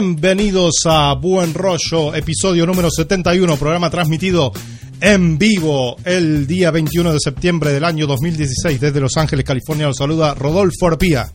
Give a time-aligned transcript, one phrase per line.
[0.00, 4.50] Bienvenidos a Buen Rollo, episodio número 71, programa transmitido
[4.98, 9.88] en vivo el día 21 de septiembre del año 2016 desde Los Ángeles, California.
[9.88, 11.30] Los saluda Rodolfo Arpía.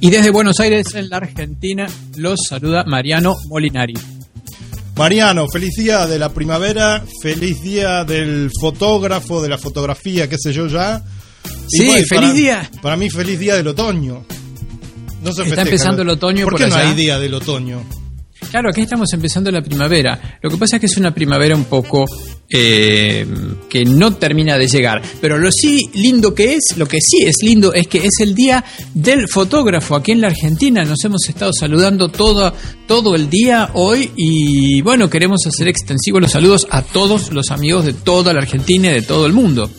[0.00, 1.86] Y desde Buenos Aires, en la Argentina,
[2.16, 3.94] los saluda Mariano Molinari.
[4.96, 10.52] Mariano, feliz día de la primavera, feliz día del fotógrafo, de la fotografía, qué sé
[10.52, 11.02] yo ya.
[11.70, 12.70] Y sí, feliz para, día.
[12.82, 14.26] Para mí, feliz día del otoño.
[15.24, 16.44] No se Está empezando el otoño.
[16.44, 17.82] ¿Por, qué no hay día del otoño?
[18.50, 20.38] Claro, aquí estamos empezando la primavera.
[20.42, 22.04] Lo que pasa es que es una primavera un poco
[22.48, 23.26] eh,
[23.68, 25.00] que no termina de llegar.
[25.20, 28.34] Pero lo sí lindo que es, lo que sí es lindo es que es el
[28.34, 30.84] día del fotógrafo aquí en la Argentina.
[30.84, 32.52] Nos hemos estado saludando todo,
[32.86, 37.86] todo el día hoy y bueno, queremos hacer extensivos los saludos a todos los amigos
[37.86, 39.70] de toda la Argentina y de todo el mundo.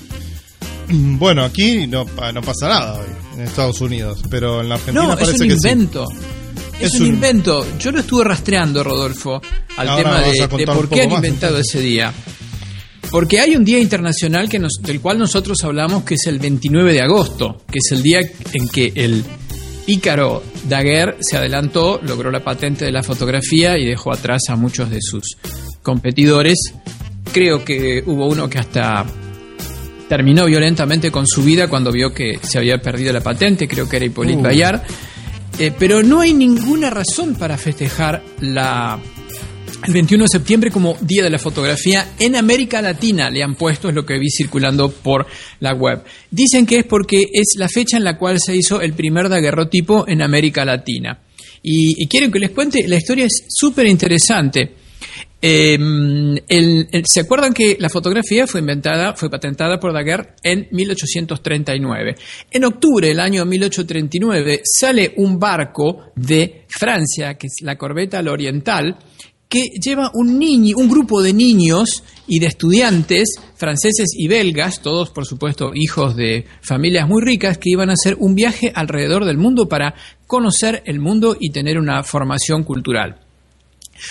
[1.18, 5.16] Bueno, aquí no, no pasa nada hoy en Estados Unidos, pero en la Argentina no,
[5.16, 6.06] parece es un que invento.
[6.80, 7.66] Es, un, invento.
[7.80, 9.42] Yo lo estuve rastreando, Rodolfo,
[9.78, 12.14] al tema de, por qué han inventado ese día.
[13.12, 16.92] Porque hay un día internacional que nos, del cual nosotros hablamos que es el 29
[16.92, 18.20] de agosto, que es el día
[18.52, 19.24] en que el
[19.86, 24.90] pícaro Daguerre se adelantó, logró la patente de la fotografía y dejó atrás a muchos
[24.90, 25.38] de sus
[25.82, 26.58] competidores.
[27.32, 29.06] Creo que hubo uno que hasta
[30.08, 33.98] terminó violentamente con su vida cuando vio que se había perdido la patente, creo que
[33.98, 34.44] era Hippolyte uh.
[34.44, 34.82] Bayard.
[35.58, 39.00] Eh, pero no hay ninguna razón para festejar la,
[39.88, 43.30] el 21 de septiembre como Día de la Fotografía en América Latina.
[43.30, 45.26] Le han puesto, es lo que vi circulando por
[45.62, 46.04] la web.
[46.30, 50.06] Dicen que es porque es la fecha en la cual se hizo el primer daguerrotipo
[50.08, 51.20] en América Latina.
[51.64, 54.85] Y, y quieren que les cuente, la historia es súper interesante.
[55.48, 55.78] Eh,
[57.06, 62.16] ¿Se acuerdan que la fotografía fue inventada, fue patentada por Daguerre en 1839?
[62.50, 68.98] En octubre del año 1839 sale un barco de Francia, que es la corbeta L'Oriental,
[69.48, 75.12] que lleva un, niño, un grupo de niños y de estudiantes franceses y belgas, todos
[75.12, 79.38] por supuesto hijos de familias muy ricas, que iban a hacer un viaje alrededor del
[79.38, 79.94] mundo para
[80.26, 83.25] conocer el mundo y tener una formación cultural.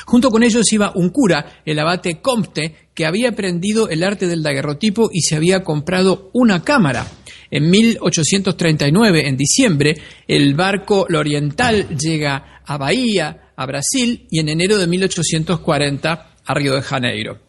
[0.07, 4.43] Junto con ellos iba un cura, el abate Comte, que había aprendido el arte del
[4.43, 7.07] daguerrotipo y se había comprado una cámara.
[7.51, 9.97] En 1839, en diciembre,
[10.27, 16.75] el barco L'Oriental llega a Bahía, a Brasil, y en enero de 1840 a Río
[16.75, 17.41] de Janeiro.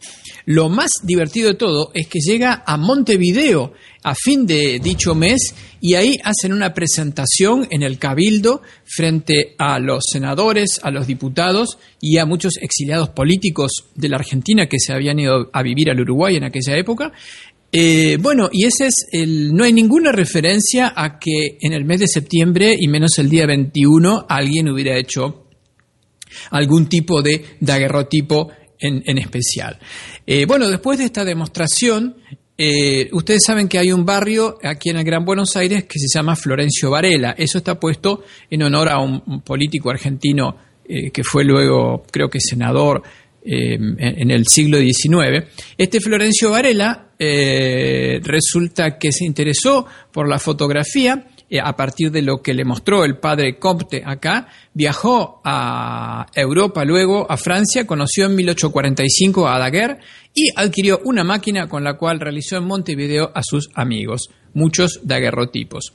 [0.46, 3.72] Lo más divertido de todo es que llega a Montevideo
[4.04, 9.80] a fin de dicho mes y ahí hacen una presentación en el Cabildo frente a
[9.80, 14.92] los senadores, a los diputados y a muchos exiliados políticos de la Argentina que se
[14.92, 17.12] habían ido a vivir al Uruguay en aquella época.
[17.72, 19.52] Eh, bueno, y ese es el.
[19.52, 23.46] No hay ninguna referencia a que en el mes de septiembre y menos el día
[23.46, 25.48] 21 alguien hubiera hecho
[26.50, 29.78] algún tipo de daguerrotipo en, especial.
[30.26, 32.16] Eh, bueno, después de esta demostración,
[32.56, 36.06] eh, ustedes saben que hay un barrio aquí en el Gran Buenos Aires que se
[36.12, 37.34] llama Florencio Varela.
[37.36, 40.56] Eso está puesto en honor a un, político argentino
[40.88, 43.02] eh, que fue luego, creo que senador
[43.48, 45.46] en, en, el siglo XIX.
[45.78, 52.42] Este Florencio Varela resulta que se interesó por la fotografía eh, a partir de lo
[52.42, 58.34] que le mostró el padre Comte acá, viajó a Europa, luego a Francia, conoció en
[58.34, 59.98] 1845 a Daguerre
[60.34, 65.92] y adquirió una máquina con la cual realizó en Montevideo a sus amigos, muchos daguerrotipos.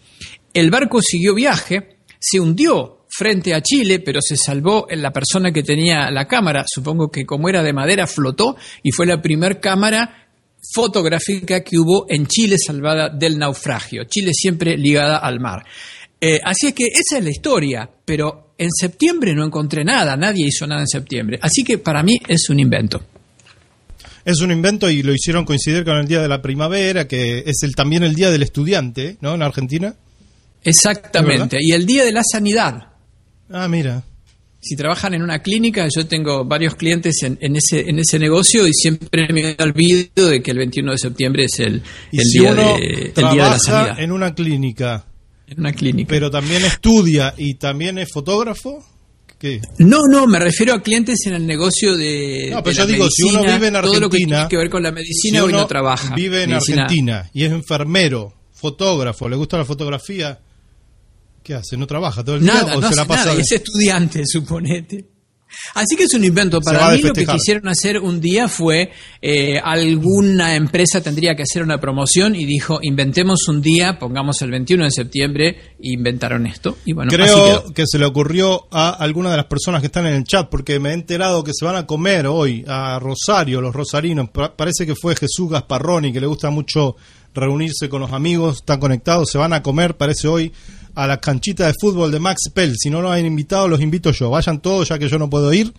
[0.54, 5.52] El barco siguió viaje, se hundió frente a Chile, pero se salvó en la persona
[5.52, 9.60] que tenía la cámara, supongo que como era de madera flotó y fue la primera
[9.60, 10.31] cámara
[10.74, 14.04] fotográfica que hubo en Chile salvada del naufragio.
[14.06, 15.64] Chile siempre ligada al mar.
[16.20, 20.46] Eh, así es que esa es la historia, pero en septiembre no encontré nada, nadie
[20.48, 21.40] hizo nada en septiembre.
[21.42, 23.02] Así que para mí es un invento.
[24.24, 27.64] Es un invento y lo hicieron coincidir con el Día de la Primavera, que es
[27.64, 29.34] el, también el Día del Estudiante, ¿no?
[29.34, 29.96] En Argentina.
[30.64, 32.90] Exactamente, y el Día de la Sanidad.
[33.50, 34.04] Ah, mira
[34.62, 38.74] si trabajan en una clínica, yo tengo varios clientes en, ese, en ese negocio y
[38.74, 41.82] siempre me olvido de que el 21 de septiembre es el,
[42.12, 44.00] día, de, la sanidad.
[44.00, 45.06] En una clínica.
[45.48, 46.08] En una clínica.
[46.08, 48.86] Pero también estudia y también es fotógrafo.
[49.40, 49.60] ¿Qué?
[49.80, 52.50] No, no, me refiero a clientes en el negocio de.
[52.52, 53.82] No, pero yo digo, si uno vive en Argentina.
[53.82, 56.14] Todo lo que tiene que ver con la medicina, si uno trabaja.
[56.14, 60.40] Vive en Argentina y es enfermero, fotógrafo, le gusta la fotografía
[61.44, 61.78] ¿Qué hace?
[61.78, 63.26] ¿No trabaja todo el día o no se la pasa?
[63.26, 65.06] Nada, es estudiante, suponete.
[65.76, 66.62] Así que es un invento.
[66.62, 68.92] Para mí lo que quisieron hacer un día fue,
[69.22, 74.52] eh, alguna empresa tendría que hacer una promoción y dijo, inventemos un día, pongamos el
[74.52, 75.48] 21 de septiembre,
[75.78, 76.78] e inventaron esto.
[76.86, 80.14] Y bueno, Creo que se le ocurrió a alguna de las personas que están en
[80.14, 83.76] el chat, porque me he enterado que se van a comer hoy a Rosario, los
[83.76, 84.30] rosarinos.
[84.30, 86.96] Parece que fue Jesús Gasparroni, que le gusta mucho
[87.34, 90.52] reunirse con los amigos, están conectados, se van a comer, parece hoy
[90.96, 92.76] a la canchita de fútbol de Max Pell.
[92.78, 94.30] Si no lo han invitado, los invito yo.
[94.30, 95.74] Vayan todos, ya que yo no puedo ir.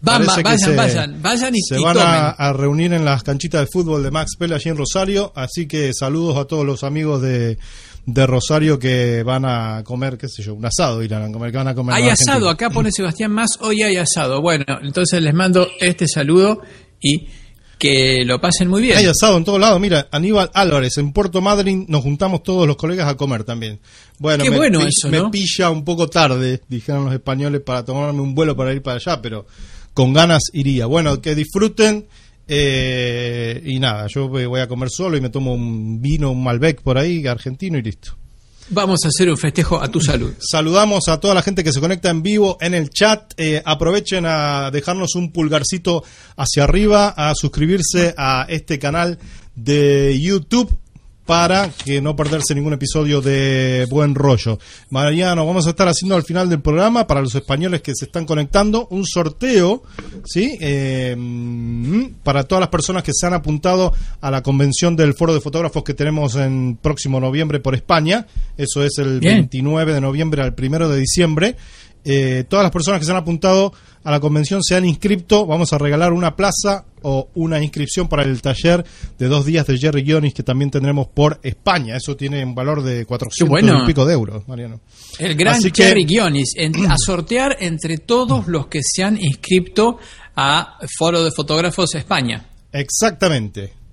[0.00, 0.42] vayan,
[0.76, 4.52] vayan, vayan y Se van a, reunir en las canchitas de fútbol de Max Pell
[4.52, 5.32] allí en Rosario.
[5.34, 7.58] Así que saludos a todos los amigos de,
[8.06, 11.58] de Rosario que van a comer, qué sé yo, un asado irán a comer, que
[11.58, 11.94] van a comer.
[11.96, 14.40] Hay asado, acá pone Sebastián Más, hoy hay asado.
[14.40, 16.60] Bueno, entonces les mando este saludo
[17.00, 17.28] y
[17.78, 18.96] que lo pasen muy bien.
[18.96, 19.80] Hay asado en todos lados.
[19.80, 23.80] Mira, Aníbal Álvarez, en Puerto Madryn nos juntamos todos los colegas a comer también.
[24.18, 28.20] Bueno, Qué me, bueno eso, me pilla un poco tarde, dijeron los españoles, para tomarme
[28.20, 29.46] un vuelo para ir para allá, pero
[29.92, 30.86] con ganas iría.
[30.86, 32.06] Bueno, que disfruten.
[32.46, 36.82] Eh, y nada, yo voy a comer solo y me tomo un vino, un Malbec
[36.82, 38.18] por ahí, argentino y listo.
[38.70, 40.32] Vamos a hacer un festejo a tu salud.
[40.38, 43.34] Saludamos a toda la gente que se conecta en vivo en el chat.
[43.36, 46.02] Eh, aprovechen a dejarnos un pulgarcito
[46.36, 49.18] hacia arriba, a suscribirse a este canal
[49.54, 50.74] de YouTube
[51.26, 54.58] para que no perderse ningún episodio de Buen Rollo.
[54.90, 58.26] Mariano, vamos a estar haciendo al final del programa, para los españoles que se están
[58.26, 59.82] conectando, un sorteo,
[60.24, 60.56] ¿sí?
[60.60, 61.16] Eh,
[62.22, 65.82] para todas las personas que se han apuntado a la convención del foro de fotógrafos
[65.82, 68.26] que tenemos en próximo noviembre por España.
[68.56, 71.56] Eso es el 29 de noviembre al 1 de diciembre.
[72.04, 73.72] Eh, todas las personas que se han apuntado
[74.02, 75.46] a la convención se han inscrito.
[75.46, 78.84] Vamos a regalar una plaza o una inscripción para el taller
[79.18, 81.96] de dos días de Jerry Gionis que también tendremos por España.
[81.96, 84.80] Eso tiene un valor de 400 y pico de euros, Mariano.
[85.18, 86.54] El gran Jerry Gionis.
[86.88, 89.98] a sortear entre todos los que se han inscrito
[90.36, 92.46] a Foro de Fotógrafos España.
[92.72, 93.83] Exactamente.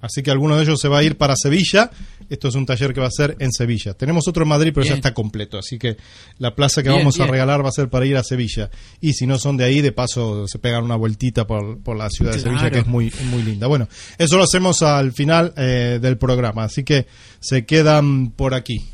[0.00, 1.90] Así que alguno de ellos se va a ir para Sevilla
[2.30, 3.94] esto es un taller que va a ser en Sevilla.
[3.94, 5.58] Tenemos otro en Madrid, pero ya está completo.
[5.58, 5.96] Así que
[6.38, 8.70] la plaza que vamos a regalar va a ser para ir a Sevilla.
[9.00, 12.10] Y si no son de ahí, de paso se pegan una vueltita por, por la
[12.10, 13.66] ciudad de Sevilla, que es muy, muy linda.
[13.66, 16.64] Bueno, eso lo hacemos al final eh, del programa.
[16.64, 17.06] Así que
[17.40, 18.84] se quedan por aquí.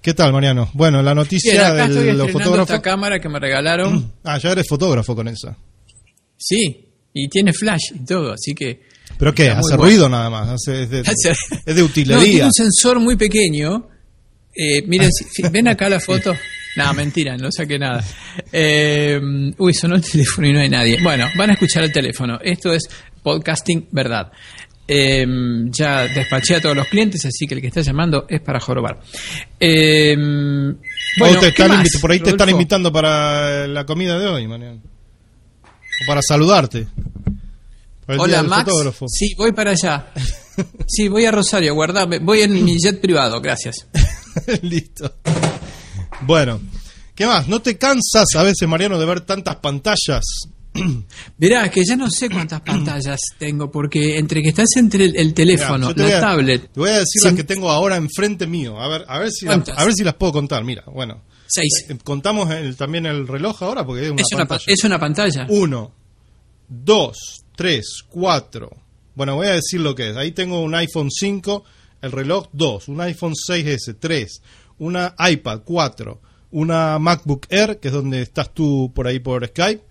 [0.00, 0.70] ¿Qué tal, Mariano?
[0.72, 2.70] Bueno, la noticia de los fotógrafos.
[2.70, 4.12] esta cámara que me regalaron.
[4.24, 5.58] Ah, ya eres fotógrafo con esa.
[6.38, 9.50] Sí, y tiene flash y todo, así que ¿Pero qué?
[9.50, 10.68] ¿Hace ruido nada más?
[10.68, 11.00] es, de,
[11.66, 12.16] es, de, utilería.
[12.16, 13.88] No, tiene un sensor muy pequeño.
[14.54, 15.10] Eh, miren,
[15.50, 16.34] ven acá la foto.
[16.76, 18.04] No, mentira, no saqué nada.
[18.52, 19.18] Eh,
[19.56, 21.02] uy, sonó el teléfono y no hay nadie.
[21.02, 22.38] Bueno, van a escuchar el teléfono.
[22.42, 22.86] Esto es
[23.22, 24.30] podcasting verdad.
[24.88, 25.26] Eh,
[25.70, 29.00] ya despaché a todos los clientes, así que el que está llamando es para jorobar.
[29.58, 30.14] Eh,
[31.18, 31.40] bueno,
[32.00, 34.80] por ahí te están invitando para la comida de hoy, Mariano.
[34.82, 36.86] O para saludarte.
[38.08, 38.70] Hola Max.
[39.08, 40.12] Sí, voy para allá.
[40.86, 42.18] Sí, voy a Rosario, guardame.
[42.18, 43.86] Voy en mi jet privado, gracias.
[44.62, 45.16] Listo.
[46.22, 46.60] Bueno,
[47.14, 47.48] ¿qué más?
[47.48, 50.24] ¿No te cansas a veces, Mariano, de ver tantas pantallas?
[51.38, 55.92] Verá, que ya no sé cuántas pantallas tengo, porque entre que estás entre el, teléfono,
[55.94, 56.72] la tablet.
[56.72, 58.80] Te voy a decir las que tengo ahora enfrente mío.
[58.80, 60.64] A ver, a ver si, a ver si las puedo contar.
[60.64, 61.22] Mira, bueno.
[61.48, 61.86] Seis.
[61.88, 64.64] Eh, contamos también el reloj ahora, porque es una es pantalla.
[64.66, 65.46] Una, es una pantalla.
[65.48, 65.92] Uno,
[66.68, 68.70] dos, 3, 4.
[69.14, 70.16] Bueno, voy a decir lo que es.
[70.16, 71.64] Ahí tengo un iPhone 5,
[72.02, 74.42] el reloj 2, un iPhone 6S 3,
[74.78, 76.20] una iPad 4,
[76.52, 79.82] una MacBook Air, que es donde estás tú por ahí por Skype.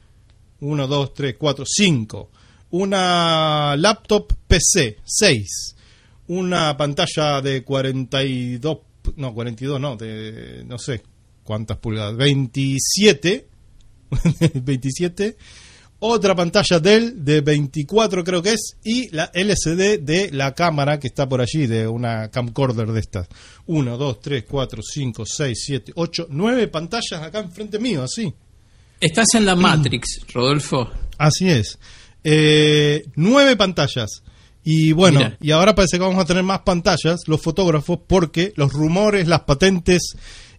[0.61, 2.31] 1, 2, 3, 4, 5.
[2.71, 5.75] Una laptop PC 6.
[6.27, 8.77] Una pantalla de 42,
[9.17, 11.03] no, 42 no, de no sé
[11.43, 13.47] cuántas pulgadas, 27.
[14.53, 15.37] 27
[16.07, 21.07] otra pantalla Dell de 24 creo que es y la LCD de la cámara que
[21.07, 23.27] está por allí, de una camcorder de estas.
[23.65, 28.33] 1, 2, 3, 4, 5, 6, 7, 8, 9 pantallas acá enfrente mío, así.
[28.99, 30.89] Estás en la Matrix, Rodolfo.
[31.17, 31.77] Así es.
[32.23, 34.23] Eh, nueve pantallas.
[34.63, 38.73] Y bueno, y ahora parece que vamos a tener más pantallas, los fotógrafos, porque los
[38.73, 40.15] rumores, las patentes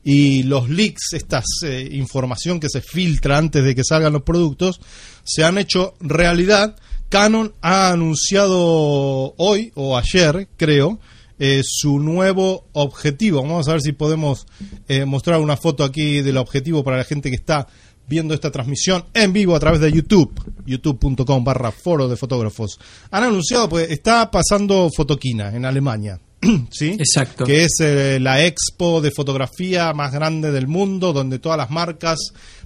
[0.09, 4.81] y los leaks, esta eh, información que se filtra antes de que salgan los productos,
[5.25, 6.77] se han hecho realidad.
[7.09, 11.01] Canon ha anunciado hoy o ayer, creo,
[11.41, 13.43] eh, su nuevo objetivo.
[13.43, 14.47] Vamos a ver si podemos
[14.87, 17.67] eh, mostrar una foto aquí del objetivo para la gente que está
[18.07, 22.79] viendo esta transmisión en vivo a través de YouTube, youtube.com barra foro de fotógrafos.
[23.11, 26.21] Han anunciado, pues está pasando Fotoquina en Alemania.
[26.71, 26.97] ¿sí?
[26.99, 27.45] Exacto.
[27.45, 32.19] Que es eh, la expo de fotografía más grande del mundo, donde todas las marcas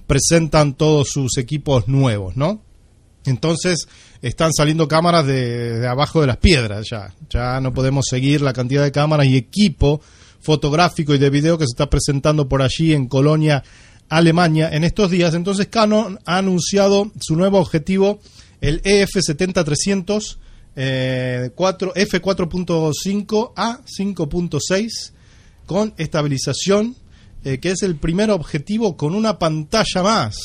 [0.07, 2.61] presentan todos sus equipos nuevos, ¿no?
[3.25, 3.87] Entonces
[4.21, 7.13] están saliendo cámaras de, abajo de las piedras ya.
[7.29, 10.01] Ya no podemos seguir la cantidad de cámaras y equipo
[10.39, 13.63] fotográfico y de video que se está presentando por allí en Colonia,
[14.09, 15.33] Alemania, en estos días.
[15.35, 18.19] Entonces Canon ha anunciado su nuevo objetivo,
[18.59, 20.37] el EF70-300
[20.75, 25.11] eh, F4.5 a 5.6
[25.65, 26.95] con estabilización,
[27.43, 30.37] eh, que es el primer objetivo con una pantalla más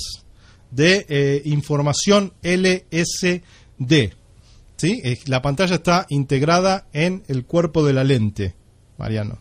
[0.70, 3.42] de eh, información LSD.
[4.76, 5.02] ¿sí?
[5.26, 8.54] La pantalla está integrada en el cuerpo de la lente,
[8.98, 9.38] Mariano.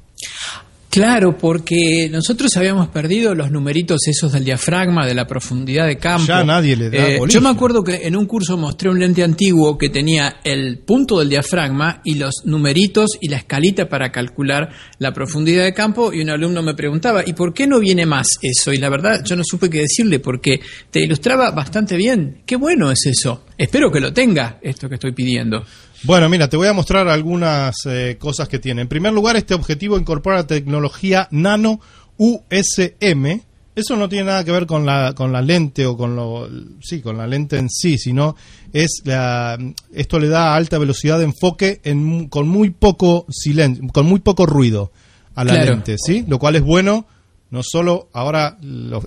[0.96, 6.26] Claro, porque nosotros habíamos perdido los numeritos esos del diafragma, de la profundidad de campo.
[6.26, 9.22] Ya nadie le da eh, Yo me acuerdo que en un curso mostré un lente
[9.22, 14.70] antiguo que tenía el punto del diafragma y los numeritos y la escalita para calcular
[15.00, 18.28] la profundidad de campo y un alumno me preguntaba, ¿y por qué no viene más
[18.42, 18.72] eso?
[18.72, 20.62] Y la verdad yo no supe qué decirle porque
[20.92, 22.42] te ilustraba bastante bien.
[22.46, 23.44] Qué bueno es eso.
[23.58, 25.62] Espero que lo tenga, esto que estoy pidiendo.
[26.06, 28.84] Bueno, mira, te voy a mostrar algunas eh, cosas que tiene.
[28.84, 31.80] En primer lugar, este objetivo incorpora la tecnología Nano
[32.18, 33.42] USM.
[33.76, 36.48] Eso no tiene nada que ver con la, con la lente o con lo,
[36.80, 38.36] sí, con la lente en sí, sino
[38.72, 39.58] es la,
[39.94, 44.46] esto le da alta velocidad de enfoque en, con muy poco silencio, con muy poco
[44.46, 44.92] ruido
[45.34, 46.24] a la lente, ¿sí?
[46.28, 47.08] Lo cual es bueno
[47.50, 48.58] no solo ahora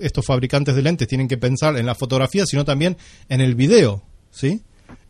[0.01, 2.97] estos fabricantes de lentes tienen que pensar en la fotografía, sino también
[3.29, 4.61] en el video, ¿sí?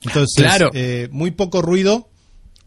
[0.04, 0.70] Entonces, claro.
[0.74, 2.10] Eh, muy poco ruido,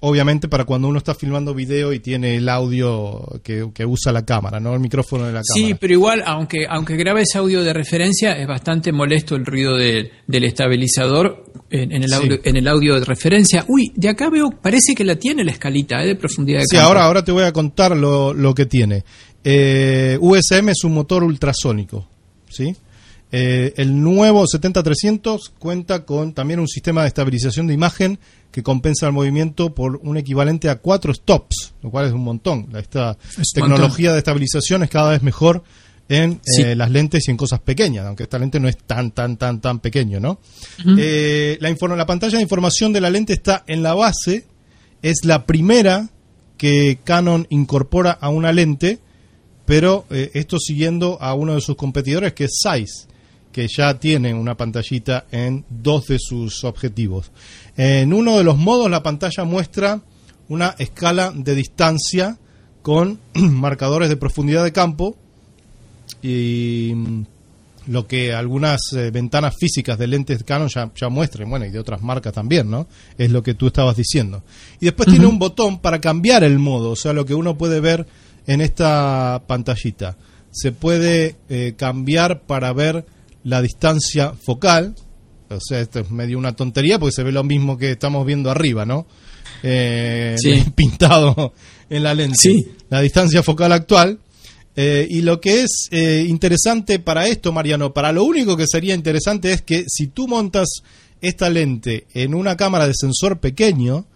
[0.00, 4.58] obviamente para cuando uno está filmando video y tiene el audio que, usa la cámara,
[4.58, 5.66] no el micrófono de la cámara.
[5.68, 10.10] Sí, pero igual, aunque, aunque grabes audio de referencia, es bastante molesto el ruido del
[10.44, 13.64] estabilizador en, el audio, en el audio de referencia.
[13.68, 16.08] Uy, de acá veo, parece que la tiene la escalita ¿eh?
[16.08, 19.04] de profundidad de Sí, ahora, ahora te voy a contar lo, lo que tiene.
[19.44, 22.08] Eh, USM es un motor ultrasónico,
[22.48, 22.74] ¿sí?
[23.34, 28.18] Eh, el nuevo 70-300 cuenta con también un sistema de estabilización de imagen
[28.50, 32.68] que compensa el movimiento por un equivalente a cuatro stops, lo cual es un montón.
[32.76, 33.16] Esta
[33.54, 35.64] tecnología de estabilización es cada vez mejor
[36.10, 39.38] en eh, las lentes y en cosas pequeñas, aunque esta lente no es tan, tan,
[39.38, 40.38] tan, tan pequeño, ¿no?
[40.98, 44.44] Eh, la, la pantalla de información de la lente está en la base,
[45.00, 46.10] es la primera
[46.58, 48.98] que Canon incorpora a una lente,
[49.64, 53.08] pero esto siguiendo a uno de sus competidores que es Zeiss
[53.52, 57.30] que ya tienen una pantallita en dos de sus objetivos.
[57.76, 60.00] En uno de los modos la pantalla muestra
[60.48, 62.38] una escala de distancia
[62.82, 65.16] con marcadores de profundidad de campo
[66.22, 67.22] y mm,
[67.88, 71.78] lo que algunas eh, ventanas físicas de lentes Canon ya, ya, muestren, bueno, y de
[71.78, 72.86] otras marcas también, ¿no?
[73.18, 74.42] Es lo que tú estabas diciendo.
[74.80, 77.80] Y después tiene un botón para cambiar el modo, o sea, lo que uno puede
[77.80, 78.06] ver
[78.46, 80.16] en esta pantallita.
[80.50, 83.06] Se puede eh, cambiar para ver
[83.44, 84.94] la distancia focal,
[85.48, 88.50] o sea, esto es medio una tontería porque se ve lo mismo que estamos viendo
[88.50, 89.06] arriba, ¿no?
[89.62, 90.36] Eh,
[90.74, 91.52] pintado
[91.88, 92.36] en la lente.
[92.38, 92.66] Sí.
[92.88, 94.18] La distancia focal actual.
[94.74, 98.94] Eh, y lo que es eh, interesante para esto, Mariano, para lo único que sería
[98.94, 100.68] interesante es que si tú montas
[101.20, 104.06] esta lente en una cámara de sensor pequeño,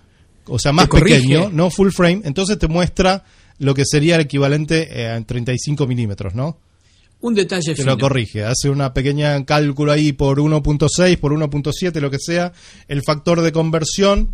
[0.46, 3.24] o sea, más pequeño, no full frame, entonces te muestra
[3.58, 6.58] lo que sería el equivalente a 35 milímetros, ¿no?
[7.26, 12.08] Un detalle Te lo corrige, hace una pequeña cálculo ahí por 1.6, por 1.7, lo
[12.08, 12.52] que sea,
[12.86, 14.32] el factor de conversión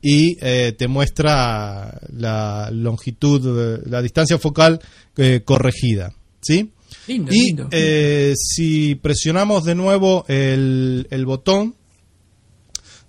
[0.00, 4.78] y eh, te muestra la longitud, la distancia focal
[5.16, 6.14] eh, corregida.
[6.40, 6.70] ¿Sí?
[7.08, 11.74] y eh, si presionamos de nuevo el, el botón,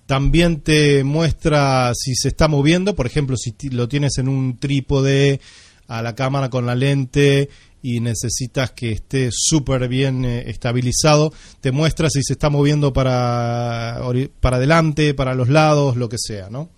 [0.08, 5.40] también te muestra si se está moviendo, por ejemplo, si lo tienes en un trípode
[5.88, 7.50] a la cámara con la lente
[7.82, 14.02] y necesitas que esté súper bien eh, estabilizado, te muestra si se está moviendo para,
[14.40, 16.70] para adelante, para los lados, lo que sea, ¿no?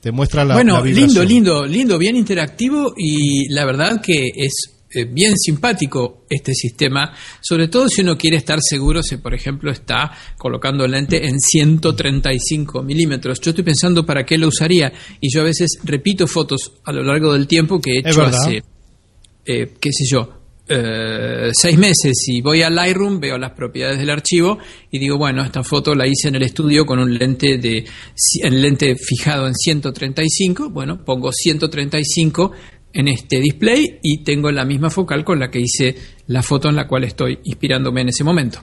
[0.00, 5.04] Te muestra la Bueno, lindo, lindo, lindo, bien interactivo y la verdad que es eh,
[5.04, 10.12] bien simpático este sistema, sobre todo si uno quiere estar seguro si, por ejemplo, está
[10.36, 13.40] colocando lente en 135 milímetros.
[13.40, 17.02] Yo estoy pensando para qué lo usaría y yo a veces repito fotos a lo
[17.04, 18.62] largo del tiempo que he hecho hace
[19.44, 24.10] eh, qué sé yo, eh, seis meses y voy al Lightroom, veo las propiedades del
[24.10, 24.58] archivo
[24.90, 27.84] y digo, bueno, esta foto la hice en el estudio con un lente de
[28.42, 32.52] el lente fijado en 135, bueno, pongo 135
[32.92, 35.96] en este display y tengo la misma focal con la que hice
[36.28, 38.62] la foto en la cual estoy inspirándome en ese momento.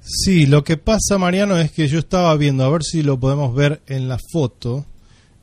[0.00, 3.54] Sí, lo que pasa, Mariano, es que yo estaba viendo, a ver si lo podemos
[3.54, 4.86] ver en la foto.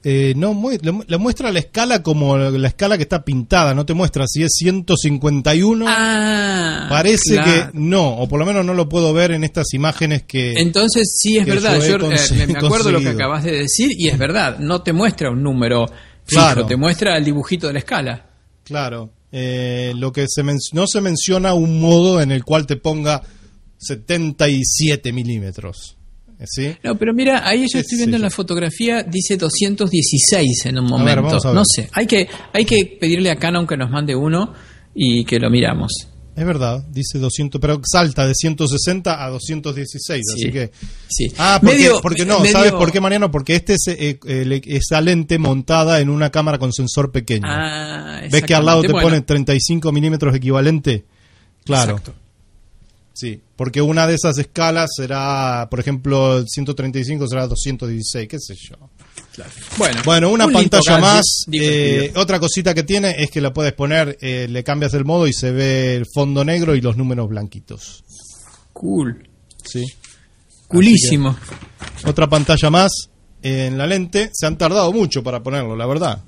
[0.05, 4.25] Eh, no le, muestra la escala como la escala que está pintada, no te muestra
[4.27, 5.85] si es 151.
[5.87, 10.23] Ah, parece que no, o por lo menos no lo puedo ver en estas imágenes
[10.23, 10.55] que.
[10.57, 14.17] Entonces sí es verdad, yo, eh, me acuerdo lo que acabas de decir y es
[14.17, 15.85] verdad, no te muestra un número
[16.25, 18.29] fijo, te muestra el dibujito de la escala.
[18.65, 20.43] Claro, eh, lo que se
[20.73, 23.21] no se menciona un modo en el cual te ponga
[23.77, 25.95] 77 milímetros.
[26.83, 31.37] No, pero mira, ahí yo estoy viendo en la fotografía, dice 216 en un momento.
[31.53, 34.53] no sé, hay que, hay que pedirle a Canon que nos mande uno
[34.93, 36.09] y que lo miramos.
[36.35, 40.71] Es verdad, dice 200, pero salta de 160 a 216, así que...
[41.07, 41.31] Sí.
[41.37, 41.59] Ah,
[42.01, 43.29] porque, no, ¿sabes por qué, Mariano?
[43.29, 44.17] Porque este es eh,
[44.65, 47.45] esa lente montada en una cámara con sensor pequeño.
[47.47, 51.05] Ah, ¿Ves que al lado te pone 35 milímetros equivalente?
[51.65, 51.97] Claro.
[51.97, 52.22] Exacto.
[53.13, 58.55] Sí, porque una de esas escalas será, por ejemplo, el 135 será 216, qué sé
[58.55, 58.89] yo.
[59.77, 61.45] Bueno, bueno, una pantalla más.
[61.51, 65.27] Eh, otra cosita que tiene es que la puedes poner, eh, le cambias el modo
[65.27, 68.03] y se ve el fondo negro y los números blanquitos.
[68.73, 69.29] Cool.
[69.63, 69.85] Sí.
[70.67, 71.37] Coolísimo.
[72.05, 72.91] Otra pantalla más
[73.43, 74.31] en la lente.
[74.33, 76.23] Se han tardado mucho para ponerlo, la verdad.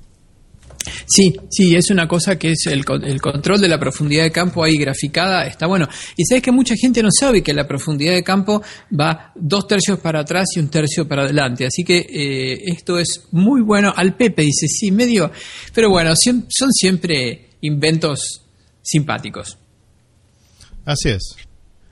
[1.06, 4.62] Sí, sí, es una cosa que es el, el, control de la profundidad de campo
[4.62, 5.88] ahí graficada, está bueno.
[6.16, 8.62] Y sabes que mucha gente no sabe que la profundidad de campo
[8.98, 11.66] va dos tercios para atrás y un tercio para adelante.
[11.66, 13.92] Así que eh, esto es muy bueno.
[13.94, 15.30] Al Pepe dice, sí, medio.
[15.74, 18.42] Pero bueno, son siempre inventos
[18.82, 19.58] simpáticos.
[20.84, 21.36] Así es.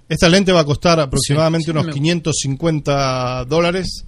[0.09, 4.05] Esta lente va a costar aproximadamente unos 550 dólares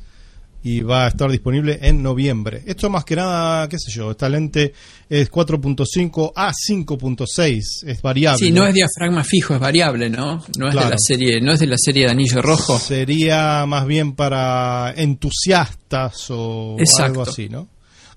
[0.62, 2.62] y va a estar disponible en noviembre.
[2.66, 4.72] Esto más que nada, qué sé yo, esta lente
[5.08, 8.44] es 4.5 a 5.6, es variable.
[8.44, 10.42] Sí, no es diafragma fijo, es variable, ¿no?
[10.58, 12.78] No es de la serie, no es de la serie de anillo rojo.
[12.78, 17.68] Sería más bien para entusiastas o algo así, ¿no?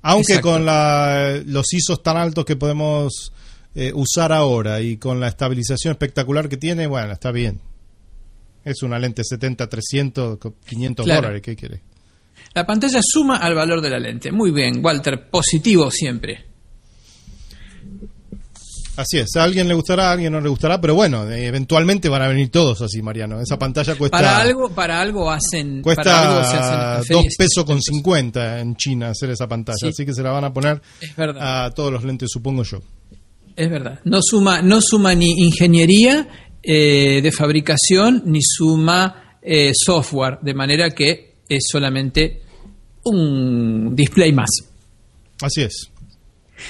[0.02, 3.34] Aunque con la, los ISOs tan altos que podemos
[3.76, 7.62] eh, usar ahora y con la estabilización espectacular que tiene, bueno, está bien.
[8.66, 11.82] Es una lente 70, 300, 500 dólares, ¿qué quiere?
[12.54, 14.32] La pantalla suma al valor de la lente.
[14.32, 16.50] Muy bien, Walter, positivo siempre.
[19.00, 22.22] Así es, a alguien le gustará, a alguien no le gustará, pero bueno, eventualmente van
[22.22, 23.40] a venir todos así, Mariano.
[23.40, 24.18] Esa pantalla cuesta.
[24.18, 25.82] Para algo, para algo hacen.
[25.82, 30.44] Cuesta dos pesos con cincuenta en China hacer esa pantalla, así que se la van
[30.44, 30.82] a poner
[31.18, 32.82] a todos los lentes, supongo yo.
[33.56, 34.02] Es verdad.
[34.04, 36.28] No suma, no suma ni ingeniería
[36.62, 42.42] eh, de fabricación ni suma eh, software, de manera que es solamente
[43.04, 44.50] un display más.
[45.42, 45.90] Así es.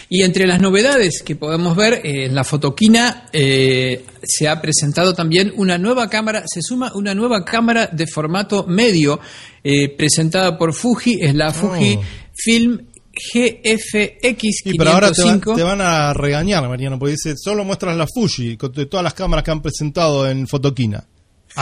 [0.08, 5.14] Y entre las novedades que podemos ver eh, en la fotoquina eh, se ha presentado
[5.14, 9.20] también una nueva cámara, se suma una nueva cámara de formato medio
[9.64, 12.04] eh, presentada por Fuji, es la Fuji oh.
[12.36, 12.86] Film
[13.34, 14.52] GFX505.
[14.52, 18.86] Sí, pero ahora te, van a regañar, Mariano, porque dice, solo muestras la Fuji, de
[18.86, 21.06] todas las cámaras que han presentado en Fotoquina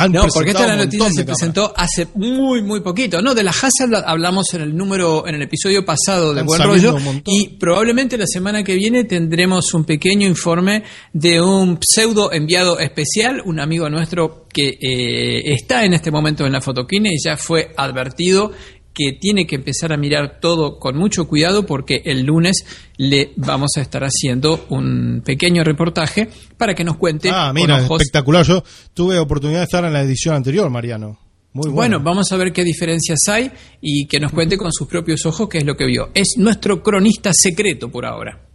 [0.10, 3.21] no, porque esta la noticia se presentó hace muy, muy poquito.
[3.21, 6.97] No, de la Hasselblad hablamos en el número, en el episodio pasado de Buen Rollo.
[7.26, 13.41] Y probablemente la semana que viene tendremos un pequeño informe de un pseudo enviado especial,
[13.45, 17.73] un amigo nuestro que eh, está en este momento en la fotoquina y ya fue
[17.78, 18.52] advertido
[18.98, 22.66] que tiene que empezar a mirar todo con mucho cuidado porque el lunes
[22.98, 27.30] le vamos a estar haciendo un pequeño reportaje para que nos cuente.
[27.32, 28.44] Ah, mira, espectacular.
[28.44, 28.64] Yo
[28.96, 31.20] tuve oportunidad de estar en la edición anterior, Mariano.
[31.54, 31.76] Muy bueno.
[31.76, 35.48] bueno, vamos a ver qué diferencias hay y que nos cuente con sus propios ojos
[35.48, 36.10] qué es lo que vio.
[36.16, 38.47] Es nuestro cronista secreto por ahora.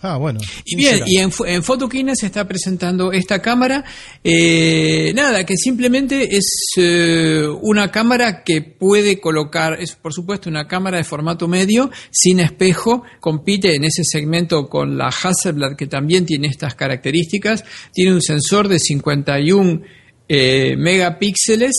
[0.00, 0.38] Ah, bueno.
[0.64, 3.84] Y bien, y en, en se está presentando esta cámara.
[4.22, 10.68] Eh, nada, que simplemente es eh, una cámara que puede colocar, es por supuesto una
[10.68, 16.24] cámara de formato medio, sin espejo, compite en ese segmento con la Hasselblad, que también
[16.24, 17.64] tiene estas características.
[17.92, 19.80] Tiene un sensor de 51
[20.28, 21.74] eh, megapíxeles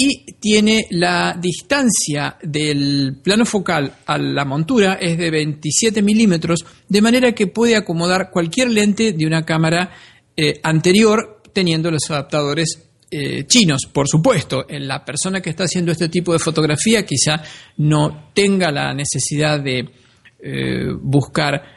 [0.00, 7.02] y tiene la distancia del plano focal a la montura es de 27 milímetros, de
[7.02, 9.90] manera que puede acomodar cualquier lente de una cámara
[10.36, 12.80] eh, anterior teniendo los adaptadores
[13.10, 14.64] eh, chinos, por supuesto.
[14.68, 17.42] La persona que está haciendo este tipo de fotografía quizá
[17.78, 19.90] no tenga la necesidad de
[20.38, 21.76] eh, buscar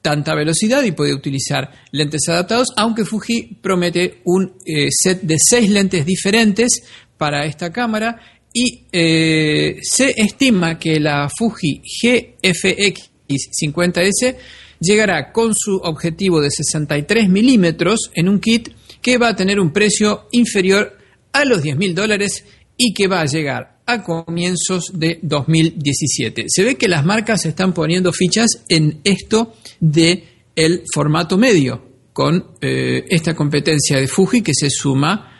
[0.00, 4.54] tanta velocidad y puede utilizar lentes adaptados, aunque Fuji promete un
[4.88, 6.82] set de seis lentes diferentes
[7.18, 8.18] para esta cámara
[8.52, 14.36] y eh, se estima que la Fuji GFX 50S
[14.80, 18.70] llegará con su objetivo de 63 milímetros en un kit
[19.02, 20.96] que va a tener un precio inferior
[21.32, 22.44] a los 10 mil dólares
[22.76, 26.44] y que va a llegar a comienzos de 2017.
[26.48, 32.52] Se ve que las marcas están poniendo fichas en esto de el formato medio con
[32.60, 35.37] eh, esta competencia de Fuji que se suma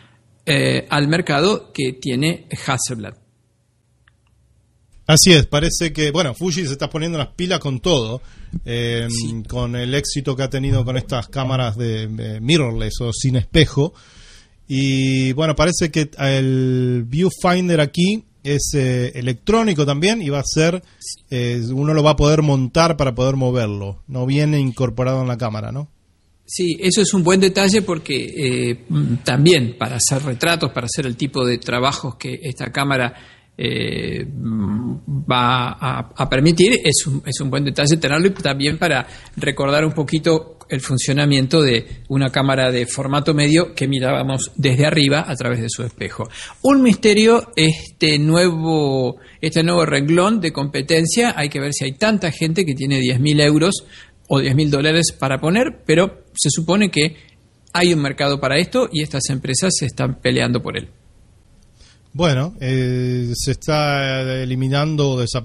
[0.51, 3.13] eh, al mercado que tiene Hasselblad.
[5.05, 8.23] Así es, parece que, bueno, Fuji se está poniendo las pilas con todo,
[8.65, 13.93] em, con el éxito que ha tenido con estas cámaras de, mirrorless o sin espejo.
[14.67, 20.83] Y bueno, parece que el viewfinder aquí es eh, electrónico también y va a ser,
[21.29, 25.37] eh, uno lo va a poder montar para poder moverlo, no viene incorporado en la
[25.37, 25.89] cámara, ¿no?
[26.51, 28.85] Sí, eso es un buen detalle porque eh,
[29.23, 33.13] también para hacer retratos, para hacer el tipo de trabajos que esta cámara
[33.55, 39.85] eh, va a, permitir, es un, es un buen detalle tenerlo y también para recordar
[39.85, 45.35] un poquito el funcionamiento de una cámara de formato medio que mirábamos desde arriba a
[45.35, 46.29] través de su espejo.
[46.63, 52.31] Un misterio este nuevo, este nuevo renglón de competencia, hay que ver si hay tanta
[52.31, 53.85] gente que tiene 10.000 euros
[54.29, 57.17] o 10.000 dólares para poner, pero se supone que
[57.73, 60.87] hay un mercado para esto y estas empresas se están peleando por él.
[62.11, 65.43] Bueno, eh, se está eliminando, está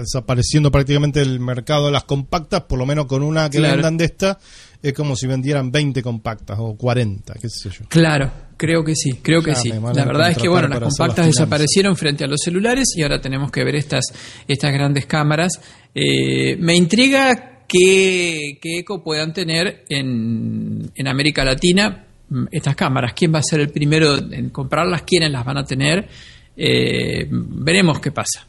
[0.00, 4.04] desapareciendo prácticamente el mercado de las compactas, por lo menos con una que vendan de
[4.06, 4.38] esta,
[4.82, 7.86] es como si vendieran 20 compactas o 40, qué sé yo.
[7.88, 9.70] Claro, creo que sí, creo que sí.
[9.70, 13.50] La verdad es que bueno, las compactas desaparecieron frente a los celulares y ahora tenemos
[13.50, 14.04] que ver estas,
[14.46, 15.60] estas grandes cámaras.
[15.94, 23.12] Eh, me intriga qué, qué eco puedan tener en, en América Latina Mm, estas cámaras,
[23.12, 26.08] quién va a ser el primero en comprarlas, quiénes las van a tener,
[26.56, 28.46] eh, veremos qué pasa.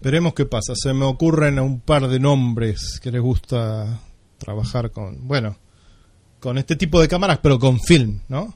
[0.00, 0.72] Veremos qué pasa.
[0.74, 4.00] Se me ocurren un par de nombres que les gusta
[4.38, 5.58] trabajar con, bueno,
[6.40, 8.54] con este tipo de cámaras, pero con film, ¿no?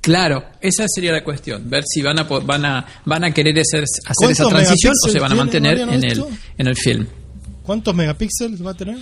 [0.00, 3.82] Claro, esa sería la cuestión, ver si van a van a van a querer hacer,
[3.82, 6.24] hacer esa transición o se van a mantener en el
[6.56, 7.04] en el film.
[7.66, 8.96] ¿Cuántos megapíxeles va a tener?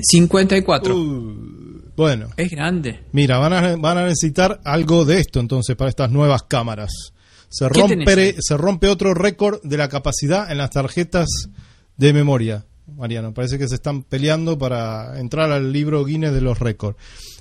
[0.00, 0.96] 54.
[0.96, 2.28] Uh, bueno.
[2.38, 3.04] Es grande.
[3.12, 6.90] Mira, van a, van a necesitar algo de esto entonces para estas nuevas cámaras.
[7.50, 11.28] Se rompe, se rompe otro récord de la capacidad en las tarjetas
[11.98, 12.64] de memoria.
[12.96, 16.96] Mariano, parece que se están peleando para entrar al libro Guinness de los récords.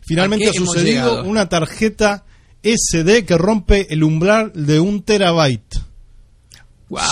[0.05, 2.25] Finalmente ha sucedido una tarjeta
[2.61, 5.77] SD que rompe el umbral de un terabyte.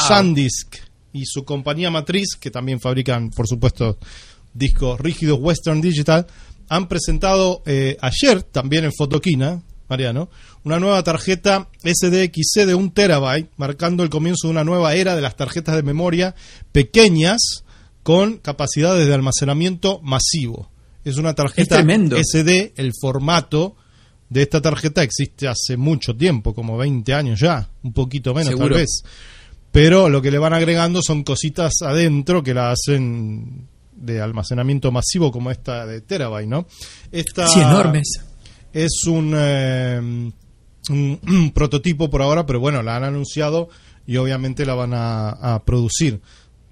[0.08, 0.85] SanDisk
[1.16, 3.98] y su compañía matriz, que también fabrican, por supuesto,
[4.54, 6.28] discos rígidos Western Digital,
[6.68, 10.30] han presentado eh, ayer, también en Fotoquina, Mariano,
[10.66, 15.22] una nueva tarjeta SDXC de un terabyte, marcando el comienzo de una nueva era de
[15.22, 16.36] las tarjetas de memoria
[16.74, 17.64] pequeñas
[18.04, 20.70] con capacidades de almacenamiento masivo.
[21.06, 23.78] Es una tarjeta SD, el formato
[24.30, 28.70] de esta tarjeta existe hace mucho tiempo, como 20 años ya, un poquito menos tal
[28.70, 29.04] vez.
[29.76, 35.34] Pero lo que le van agregando son cositas adentro que la hacen de almacenamiento masivo
[35.34, 36.66] como esta de Terabyte, ¿no?
[37.12, 38.22] Esta sí, enormes.
[38.72, 40.34] Es eh, un,
[40.90, 43.68] un, prototipo por ahora, pero bueno, la han anunciado
[44.08, 46.22] y obviamente la van a, producir.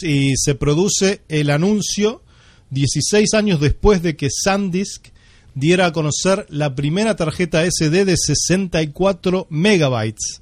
[0.00, 2.22] y se produce el anuncio
[2.70, 5.08] 16 años después de que SanDisk
[5.54, 10.40] diera a conocer la primera tarjeta SD de 64 megabytes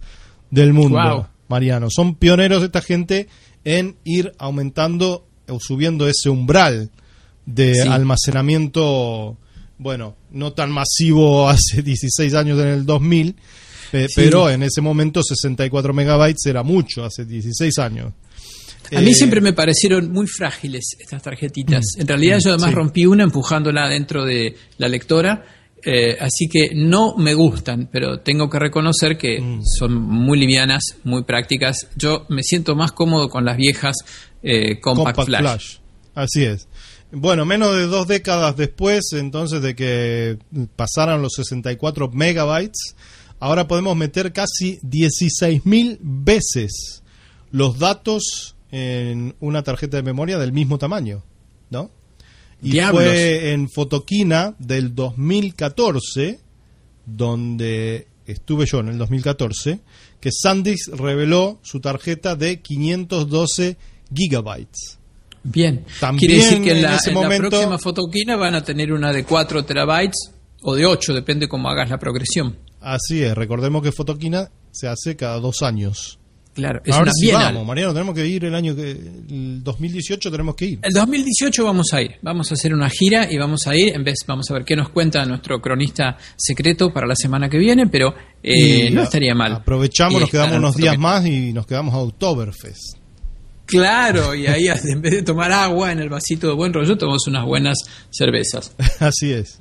[0.54, 1.88] del mundo, Mariano.
[1.90, 3.28] Son pioneros esta gente
[3.64, 6.90] en ir aumentando o subiendo ese umbral
[7.46, 9.36] de almacenamiento,
[9.78, 13.36] bueno, no tan masivo hace 16 años en el 2000,
[14.14, 18.12] pero en ese momento 64 megabytes era mucho, hace 16 años.
[18.92, 21.84] A mí eh, siempre me parecieron muy frágiles estas tarjetitas.
[21.96, 25.44] Mm, en realidad yo además rompí una empujándola dentro de la lectora,
[25.84, 29.62] eh, así que no me gustan, pero tengo que reconocer que mm.
[29.78, 31.88] son muy livianas, muy prácticas.
[31.96, 33.96] Yo me siento más cómodo con las viejas
[34.42, 35.76] eh, Compact, Flash.
[36.14, 36.68] Así es.
[37.12, 40.38] Bueno, menos de dos décadas después, entonces, de que
[40.74, 42.96] pasaran los 64 megabytes,
[43.38, 47.02] ahora podemos meter casi 16.000 veces
[47.50, 51.22] los datos en una tarjeta de memoria del mismo tamaño,
[51.70, 51.90] ¿no?
[52.64, 56.40] Y fue en Fotoquina del 2014,
[57.06, 59.80] donde estuve yo en el 2014,
[60.20, 63.76] que SanDisk reveló su tarjeta de 512
[64.14, 64.98] gigabytes.
[65.42, 66.98] Bien, También quiere decir que en, la,
[67.36, 70.30] próxima fotoquina van a tener una de 4 terabytes
[70.62, 72.56] o de 8, depende cómo hagas la progresión.
[72.80, 76.18] Así es, recordemos que fotoquina se hace cada dos años.
[76.54, 78.92] Claro, es una sí Vamos, Mariano, tenemos que ir el año que.
[78.92, 80.78] El 2018 tenemos que ir.
[80.82, 82.12] El 2018 vamos a ir.
[82.22, 83.94] Vamos a hacer una gira y vamos a ir.
[83.94, 87.58] En vez, vamos a ver qué nos cuenta nuestro cronista secreto para la semana que
[87.58, 89.52] viene, pero eh, no estaría mal.
[89.54, 92.98] Aprovechamos, nos quedamos unos días más y nos quedamos a Oktoberfest.
[93.66, 97.26] Claro, y ahí en vez de tomar agua en el vasito de buen rollo, tomamos
[97.26, 97.78] unas buenas
[98.10, 98.74] cervezas.
[99.00, 99.58] Así es.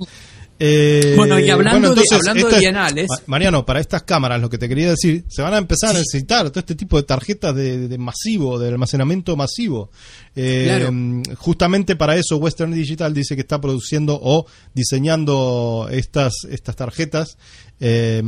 [0.66, 3.06] Eh, bueno, y hablando, de, hablando de bienales.
[3.26, 6.48] Mariano, para estas cámaras, lo que te quería decir, se van a empezar a necesitar
[6.48, 9.90] todo este tipo de tarjetas de, masivo, de almacenamiento masivo.
[10.34, 10.90] Eh,
[11.36, 17.36] justamente para eso, Western Digital dice que está produciendo o diseñando estas, estas tarjetas
[17.78, 18.22] eh,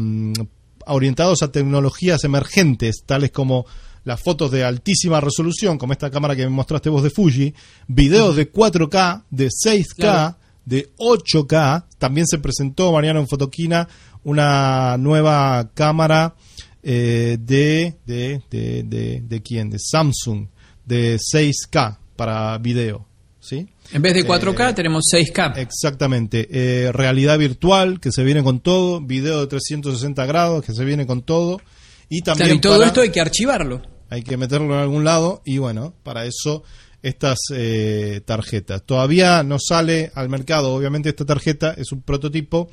[0.88, 3.64] orientados a tecnologías emergentes, tales como
[4.04, 7.54] las fotos de altísima resolución, como esta cámara que me mostraste vos de Fuji,
[7.88, 11.85] videos de 4K, de 6K de 8K.
[11.98, 13.88] También se presentó, Mariano, en Fotoquina,
[14.24, 16.34] una nueva cámara
[16.82, 19.70] eh, de, de, de, de, quién?
[19.70, 20.46] De Samsung,
[20.84, 23.06] de 6K para video.
[23.40, 23.68] ¿Sí?
[23.92, 25.58] En vez de 4K eh, tenemos 6K.
[25.58, 26.48] Exactamente.
[26.50, 29.00] Eh, realidad virtual, que se viene con todo.
[29.00, 31.60] Video de 360 grados, que se viene con todo.
[32.08, 32.60] Y también.
[32.60, 33.82] todo esto hay que archivarlo.
[34.08, 35.42] Hay que meterlo en algún lado.
[35.44, 36.62] Y bueno, para eso
[37.06, 38.82] estas eh, tarjetas.
[38.82, 42.68] Todavía no sale al mercado, obviamente esta tarjeta es un prototipo,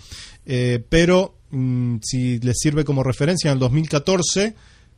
[0.45, 4.55] eh, pero mm, si les sirve como referencia, en el 2014,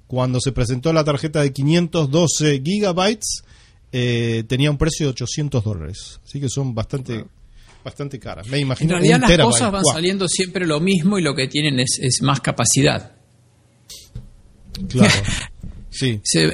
[0.07, 3.43] cuando se presentó la tarjeta de 512 gigabytes,
[3.91, 6.21] eh, tenía un precio de 800 dólares.
[6.23, 7.25] Así que son bastante...
[7.83, 8.47] Bastante caras.
[8.47, 11.79] Me imagino en realidad las cosas van saliendo siempre lo mismo y lo que tienen
[11.79, 13.17] es, es más capacidad.
[14.89, 15.13] Claro.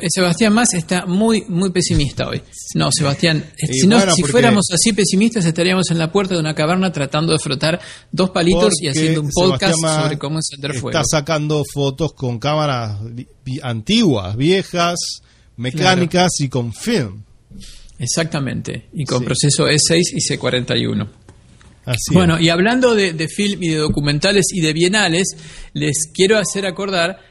[0.10, 2.42] Sebastián Más está muy, muy pesimista hoy.
[2.76, 6.92] No, Sebastián, eh, si, si fuéramos así pesimistas estaríamos en la puerta de una caverna
[6.92, 7.80] tratando de frotar
[8.12, 10.90] dos palitos y haciendo un podcast sobre cómo encender fuego.
[10.90, 13.00] Está sacando fotos con cámaras
[13.64, 15.00] antiguas, viejas,
[15.58, 17.24] mecánicas y con film.
[17.98, 21.08] Exactamente, y con proceso E6 y C41.
[22.12, 25.36] bueno, y hablando de, de film y de documentales y de bienales,
[25.74, 27.31] les quiero hacer acordar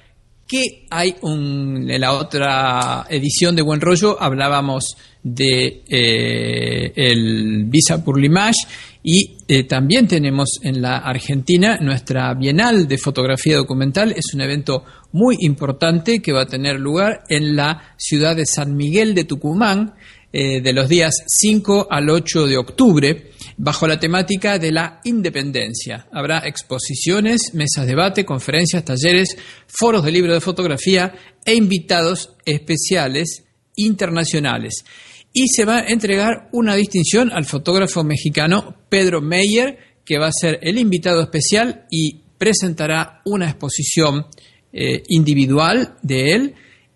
[0.51, 8.05] que hay un, en la otra edición de Buen Rollo hablábamos de eh, el Visa
[8.05, 8.67] pour l'Image
[9.05, 14.13] y eh, también tenemos en la Argentina nuestra Bienal de Fotografía Documental.
[14.17, 18.77] Es un evento muy importante que va a tener lugar en la ciudad de San
[18.77, 19.95] Miguel de Tucumán
[20.33, 23.31] eh, de los días 5 al 8 de octubre
[23.63, 26.07] bajo la temática de la independencia.
[26.13, 31.13] Habrá exposiciones, mesas de debate, conferencias, talleres, foros de libro de fotografía
[31.45, 33.45] e invitados especiales
[33.77, 34.85] internacionales.
[35.35, 40.33] Y se va a entregar una distinción al fotógrafo mexicano Pedro Meyer, que va a
[40.33, 44.27] ser el invitado especial y presentará una exposición
[44.73, 46.55] eh, individual de él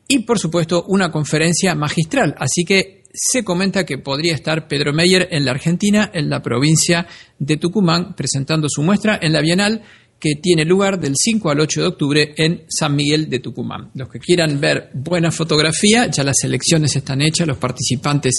[0.09, 2.35] y, por supuesto, una conferencia magistral.
[2.39, 7.07] Así que se comenta que podría estar Pedro Meyer en la Argentina, en la provincia
[7.39, 9.83] de Tucumán, presentando su muestra en la Bienal
[10.19, 13.91] que tiene lugar del 5 al 8 de octubre en San Miguel de Tucumán.
[13.95, 18.33] Los que quieran ver buena fotografía, ya las elecciones están hechas, los participantes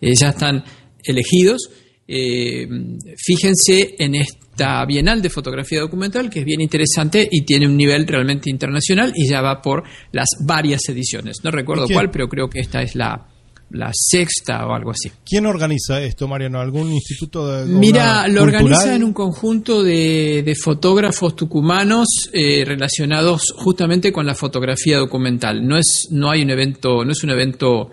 [0.00, 0.62] eh, ya están
[1.02, 1.70] elegidos.
[2.06, 2.68] Eh,
[3.16, 8.06] fíjense en esta Bienal de Fotografía Documental, que es bien interesante y tiene un nivel
[8.06, 11.38] realmente internacional y ya va por las varias ediciones.
[11.42, 13.29] No recuerdo cuál, pero creo que esta es la,
[13.70, 15.10] la sexta o algo así.
[15.24, 16.60] ¿Quién organiza esto, Mariano?
[16.60, 24.12] ¿Algún instituto de Mira, lo organiza en un conjunto de, fotógrafos tucumanos eh, relacionados justamente
[24.12, 25.66] con la fotografía documental.
[25.66, 27.90] No es, no hay un evento, no es un evento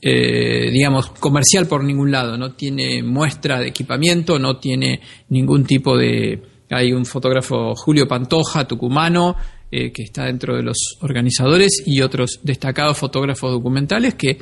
[0.00, 5.96] eh, digamos, comercial por ningún lado, no tiene muestra de equipamiento, no tiene ningún tipo
[5.96, 6.40] de...
[6.70, 9.34] Hay un fotógrafo Julio Pantoja, tucumano,
[9.70, 14.38] eh, que está dentro de los organizadores, y otros destacados fotógrafos documentales que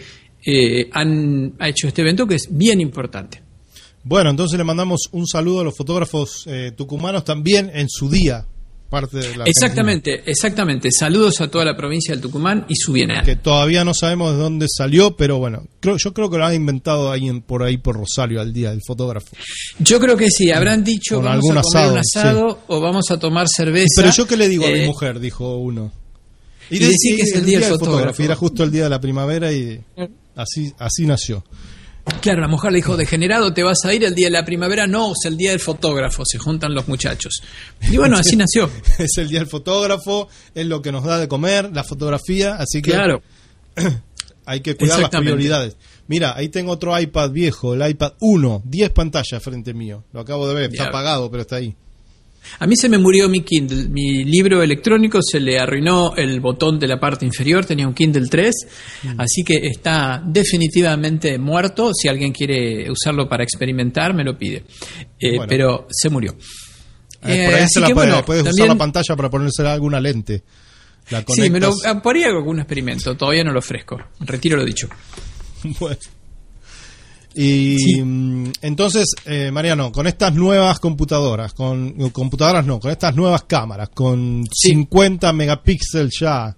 [0.47, 3.43] eh, han hecho este evento que es bien importante.
[4.05, 8.47] Bueno, entonces le mandamos un saludo a los fotógrafos eh, tucumanos también en su día,
[8.89, 10.93] parte de la Exactamente, exactamente.
[10.93, 13.25] Saludos a toda la provincia del Tucumán y su bienestar.
[13.25, 16.55] Que todavía no sabemos de dónde salió, pero bueno, creo, yo creo que lo han
[16.55, 19.35] inventado ahí por ahí por Rosario al día del fotógrafo.
[19.81, 23.49] Yo creo que sí, habrán dicho vamos a comer un asado o vamos a tomar
[23.49, 23.87] cerveza.
[23.97, 25.91] Pero yo qué le digo a mi eh, mujer, dijo uno.
[26.71, 28.23] Y, decir que es el, día, del fotógrafo.
[28.23, 29.81] Era justo el día de la primavera y
[30.37, 31.45] Así, así nació.
[32.21, 34.87] Claro, la mujer le dijo, degenerado, te vas a ir el día de la primavera.
[34.87, 37.43] No, es el día del fotógrafo, se juntan los muchachos.
[37.91, 38.71] Y bueno, así nació.
[38.99, 42.81] es el día del fotógrafo, es lo que nos da de comer, la fotografía, así
[42.81, 43.23] que claro.
[44.47, 45.77] hay que cuidar las prioridades.
[46.07, 50.05] Mira, ahí tengo otro iPad viejo, el iPad 1, 10 pantallas frente mío.
[50.13, 51.75] Lo acabo de ver, está apagado, pero está ahí.
[52.59, 56.79] A mí se me murió mi Kindle, mi libro electrónico se le arruinó el botón
[56.79, 58.55] de la parte inferior, tenía un Kindle 3,
[59.03, 59.21] mm.
[59.21, 61.93] así que está definitivamente muerto.
[61.95, 64.65] Si alguien quiere usarlo para experimentar, me lo pide.
[65.19, 66.37] Eh, pero se murió.
[67.23, 70.43] Eh, por ahí se la puede, puedes usar la pantalla para ponerse alguna lente.
[71.29, 73.99] sí, me lo haría algún experimento, todavía no lo ofrezco.
[74.21, 74.89] Retiro lo dicho.
[75.81, 75.97] bueno.
[77.39, 83.43] Y mm, entonces, eh, Mariano, con estas nuevas computadoras, con computadoras no, con estas nuevas
[83.43, 86.57] cámaras, con 50 megapíxeles ya,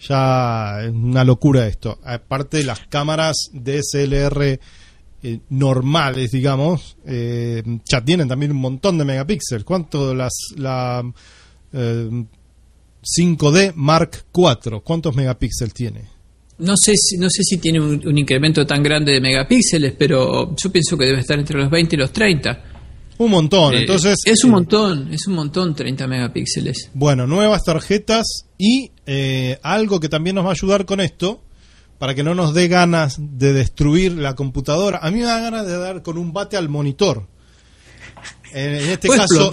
[0.00, 1.98] ya es una locura esto.
[2.02, 4.58] Aparte las cámaras DSLR
[5.22, 9.64] eh, normales, digamos, eh, ya tienen también un montón de megapíxeles.
[9.64, 11.04] ¿Cuánto las la
[11.70, 14.80] 5D Mark IV?
[14.82, 16.17] ¿Cuántos megapíxeles tiene?
[16.58, 20.72] No sé, si, no sé si tiene un, incremento tan grande de megapíxeles, pero yo
[20.72, 22.64] pienso que debe estar entre los 20 y los 30.
[23.18, 24.16] Un montón, eh, entonces...
[24.24, 26.90] Es un eh, montón, es un montón 30 megapíxeles.
[26.94, 31.42] Bueno, nuevas tarjetas y eh, algo que también nos va a ayudar con esto,
[31.98, 34.98] para que no nos dé ganas de destruir la computadora.
[35.02, 37.26] A mí me da ganas de dar con un bate al monitor.
[38.52, 39.50] En, este caso,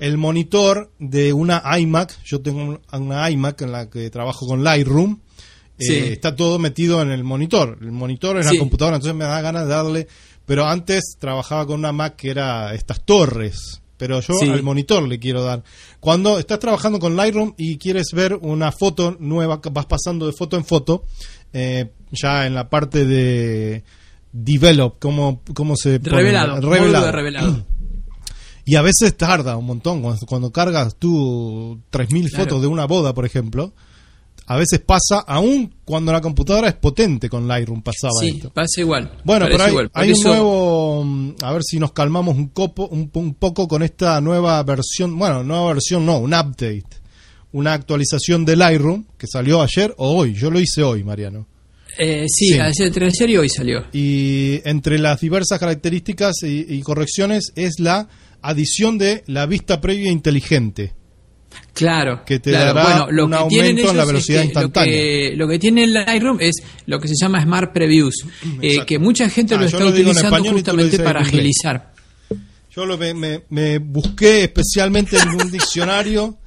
[0.00, 5.20] el, monitor de una iMac, yo tengo una iMac en la que trabajo con Lightroom,
[5.80, 7.78] eh, está todo metido en el monitor.
[7.80, 10.08] El monitor es la computadora, entonces me da ganas de darle.
[10.46, 13.80] Pero antes trabajaba con una Mac que era estas torres.
[13.96, 15.62] Pero yo al monitor le quiero dar.
[16.00, 20.56] Cuando estás trabajando con Lightroom y quieres ver una foto nueva, vas pasando de foto
[20.56, 21.04] en foto,
[21.52, 23.84] eh, ya en la parte de
[24.32, 26.60] develop, cómo, cómo se revelado,
[27.10, 27.66] revelado.
[28.64, 30.00] Y a veces tarda un montón.
[30.00, 33.72] Cuando, cuando cargas tú 3.000 fotos de una boda, por ejemplo,
[34.50, 39.08] a veces pasa, aún cuando la computadora es potente con Lightroom, pasaba sí, pasa igual.
[39.22, 43.68] Bueno, pero hay, un nuevo, mm, a ver si nos calmamos un, copo, un, poco
[43.68, 46.82] con esta nueva versión, bueno, nueva versión no, un update,
[47.52, 51.46] una actualización de Lightroom que salió ayer o hoy, yo lo hice hoy, Mariano.
[51.96, 53.84] Eh, sí, ayer y hoy salió.
[53.92, 58.08] Y entre las diversas características y correcciones es la
[58.42, 60.94] adición de la vista previa inteligente
[61.72, 65.34] Claro, que te dará lo un aumento en la velocidad instantánea.
[65.34, 68.26] Lo que, tiene el Lightroom es lo que se llama Smart Previews,
[68.60, 71.92] eh, que mucha gente lo ah, está utilizando justamente para agilizar.
[72.74, 76.38] Yo lo, me, me, busqué especialmente en un diccionario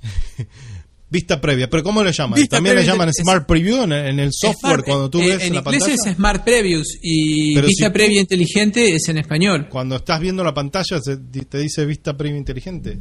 [1.10, 2.46] vista previa, pero ¿cómo le llaman?
[2.46, 5.88] También le llaman Smart Preview en, el software cuando tú eh, ves en la inglés
[5.88, 9.68] es Smart Previews y vista previa inteligente es en español.
[9.68, 12.98] Cuando estás viendo la pantalla te dice vista previa inteligente.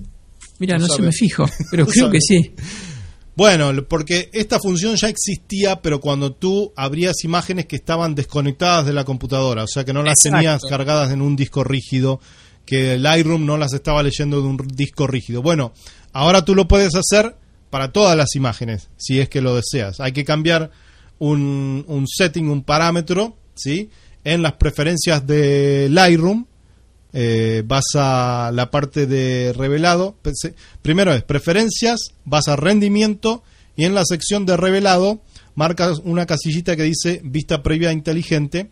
[0.60, 2.54] Mira, no, se me fijo, pero creo que sí.
[3.36, 8.93] Bueno, porque esta función ya existía, pero cuando tú abrías imágenes que estaban desconectadas de
[8.93, 12.20] la computadora, o sea que no las tenías cargadas en un disco rígido,
[12.65, 15.43] que el Lightroom no las estaba leyendo de un disco rígido.
[15.43, 15.72] Bueno,
[16.13, 17.36] ahora tú lo puedes hacer
[17.70, 20.00] para todas las imágenes, si es que lo deseas.
[20.00, 20.72] Hay que cambiar
[21.20, 23.91] un, un setting, un parámetro, ¿sí?
[24.24, 26.46] En las preferencias de Lightroom
[27.13, 30.15] eh, vas a la parte de revelado.
[30.82, 33.43] Primero es preferencias, vas a rendimiento
[33.76, 35.22] y en la sección de revelado
[35.56, 38.70] marcas una casillita que dice vista previa inteligente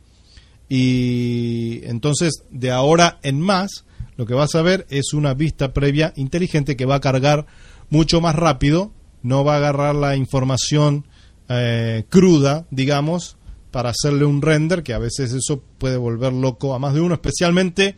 [0.70, 3.86] y entonces de ahora en más
[4.18, 7.46] lo que vas a ver es una vista previa inteligente que va a cargar
[7.90, 8.92] mucho más rápido,
[9.24, 11.06] no va a agarrar la información
[11.50, 13.38] eh, cruda, digamos,
[13.72, 17.16] para hacerle un render, que a veces eso puede volver loco a más de uno,
[17.16, 17.96] especialmente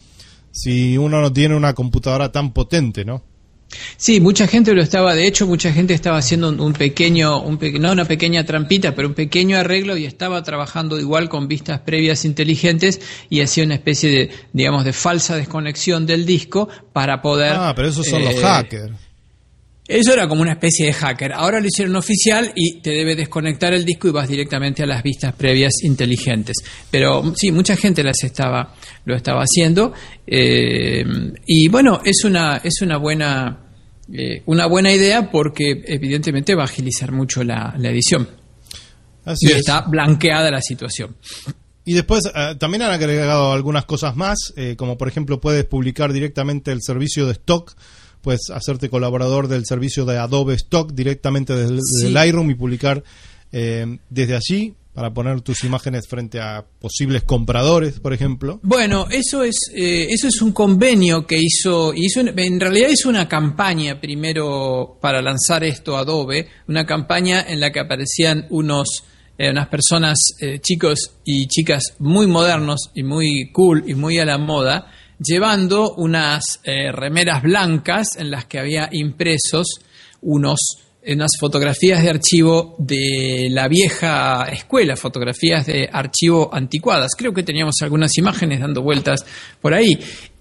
[0.57, 3.23] si uno no tiene una computadora tan potente, ¿no?
[3.97, 7.91] Sí, mucha gente lo estaba, de hecho, mucha gente estaba haciendo un, pequeño, un no
[7.91, 13.01] una pequeña trampita, pero un pequeño arreglo y estaba trabajando igual con vistas previas inteligentes
[13.29, 17.53] y hacía una especie de, digamos, de falsa desconexión del disco para poder.
[17.55, 19.06] Ah, pero esos son los eh, hackers.
[19.87, 21.31] Eso era como una especie de hacker.
[21.31, 25.01] Ahora lo hicieron oficial y te debe desconectar el disco y vas directamente a las
[25.01, 26.57] vistas previas inteligentes.
[26.91, 29.93] Pero sí, mucha gente las estaba, lo estaba haciendo.
[30.25, 31.05] Eh,
[31.45, 33.59] y bueno, es una, es una buena,
[34.11, 38.27] eh, una buena idea porque evidentemente va a agilizar mucho la, edición.
[39.23, 41.15] Así y está blanqueada la situación.
[41.85, 46.73] Y después eh, también han agregado algunas cosas más, como por ejemplo puedes publicar directamente
[46.73, 47.73] el servicio de stock
[48.27, 53.01] puedes hacerte colaborador del servicio de Adobe Stock directamente desde, Lightroom y publicar
[53.53, 58.59] eh, desde allí para poner tus imágenes frente a posibles compradores, por ejemplo.
[58.63, 63.29] Bueno, eso es eh, eso es un convenio que hizo hizo en realidad hizo una
[63.29, 69.05] campaña primero para lanzar esto Adobe, una campaña en la que aparecían unos
[69.37, 70.17] eh, unas personas
[70.61, 76.59] chicos y chicas muy modernos y muy cool y muy a la moda llevando unas
[76.63, 79.67] eh, remeras blancas en las que había impresos
[80.21, 80.59] unos
[81.09, 87.11] unas fotografías de archivo de la vieja escuela, fotografías de archivo anticuadas.
[87.17, 89.25] Creo que teníamos algunas imágenes dando vueltas
[89.61, 89.97] por ahí.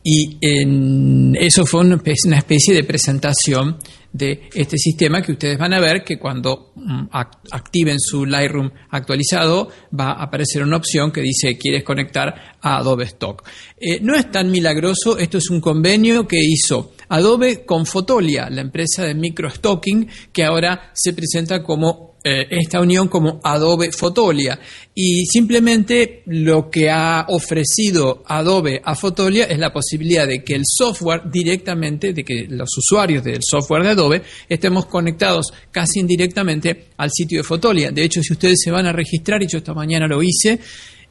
[0.09, 3.77] Y en, eso fue una especie de presentación
[4.13, 7.07] de este sistema que ustedes van a ver que cuando mm,
[7.51, 13.03] activen su Lightroom actualizado va a aparecer una opción que dice quieres conectar a Adobe
[13.03, 13.43] Stock.
[13.81, 18.61] Eh, no es tan milagroso, esto es un convenio que hizo Adobe con Fotolia, la
[18.61, 24.59] empresa de microstocking que ahora se presenta como eh, esta unión como Adobe Fotolia.
[24.93, 30.63] Y simplemente lo que ha ofrecido Adobe a Fotolia es la posibilidad de que el
[30.65, 37.11] software directamente, de que los usuarios del software de Adobe estemos conectados casi indirectamente al
[37.13, 37.93] sitio de Fotolia.
[37.93, 40.59] De hecho, si ustedes se van a registrar, y yo esta mañana lo hice,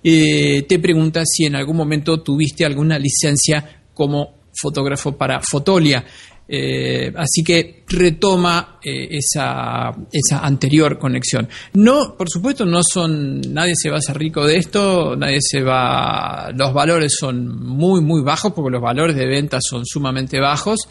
[0.03, 6.05] eh, te pregunta si en algún momento tuviste alguna licencia como fotógrafo para Fotolia.
[6.47, 11.49] Eh, así que retoma eh, esa, esa, anterior conexión.
[11.73, 15.61] No, por supuesto, no son, nadie se va a hacer rico de esto, nadie se
[15.61, 20.81] va, los valores son muy, muy bajos porque los valores de venta son sumamente bajos.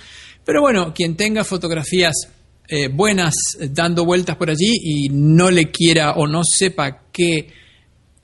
[0.44, 2.14] Pero bueno, quien tenga fotografías
[2.66, 3.34] eh, buenas
[3.70, 7.63] dando vueltas por allí y no le quiera o no sepa qué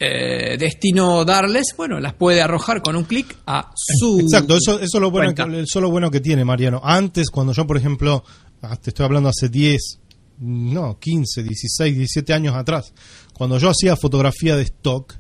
[0.03, 4.21] eh, destino darles, bueno, las puede arrojar con un clic a su.
[4.21, 6.81] Exacto, eso, eso es lo bueno, que, eso lo bueno que tiene Mariano.
[6.83, 8.25] Antes, cuando yo, por ejemplo,
[8.63, 9.99] ah, te estoy hablando hace 10,
[10.39, 12.95] no, 15, 16, 17 años atrás,
[13.35, 15.15] cuando yo hacía fotografía de stock.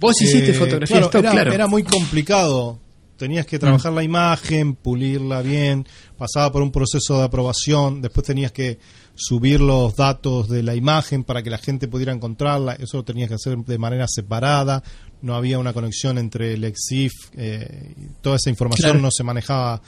[0.00, 1.52] Vos hiciste eh, fotografía de stock, era, claro.
[1.52, 2.80] Era muy complicado.
[3.16, 3.94] Tenías que trabajar mm.
[3.94, 5.86] la imagen, pulirla bien,
[6.18, 8.80] pasaba por un proceso de aprobación, después tenías que
[9.14, 13.28] subir los datos de la imagen para que la gente pudiera encontrarla, eso lo tenías
[13.28, 14.82] que hacer de manera separada,
[15.22, 19.80] no había una conexión entre el EXIF, eh, toda esa información no se manejaba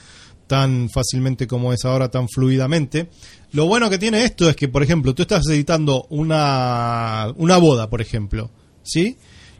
[0.47, 3.09] tan fácilmente como es ahora, tan fluidamente.
[3.51, 7.89] Lo bueno que tiene esto es que, por ejemplo, tú estás editando una, una boda,
[7.89, 8.49] por ejemplo,
[8.83, 9.17] ¿sí?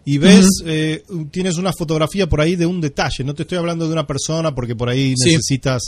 [0.09, 3.25] Y ves, eh, tienes una fotografía por ahí de un detalle.
[3.25, 5.81] No te estoy hablando de una persona porque por ahí necesitas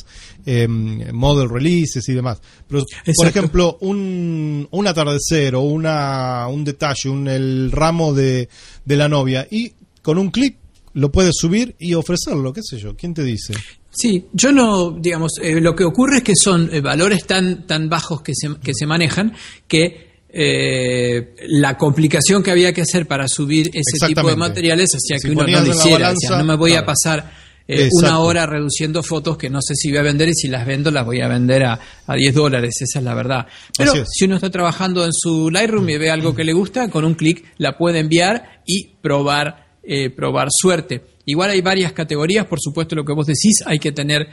[0.45, 2.41] em, model releases y demás.
[2.67, 2.83] Pero,
[3.15, 8.49] por ejemplo, un, un atardecer o una, un detalle, un, el ramo de,
[8.83, 9.47] de la novia.
[9.49, 10.57] Y con un clic
[10.95, 12.97] lo puedes subir y ofrecerlo, qué sé yo.
[12.97, 13.53] ¿Quién te dice?
[13.89, 17.87] Sí, yo no, digamos, eh, lo que ocurre es que son eh, valores tan, tan
[17.87, 19.31] bajos que se, que se manejan
[19.65, 25.17] que eh, la complicación que había que hacer para subir ese tipo de materiales hacía
[25.19, 26.13] que uno no lo hiciera.
[26.29, 27.31] no me voy a pasar
[27.67, 30.67] eh, una hora reduciendo fotos que no sé si voy a vender y si las
[30.67, 33.47] vendo las voy a vender a, a 10 dólares, esa es la verdad.
[33.75, 37.05] Pero si uno está trabajando en su Lightroom y ve algo que le gusta, con
[37.05, 41.03] un clic la puede enviar y probar, eh, probar suerte.
[41.25, 44.27] Igual hay varias categorías, por supuesto lo que vos decís, hay que tener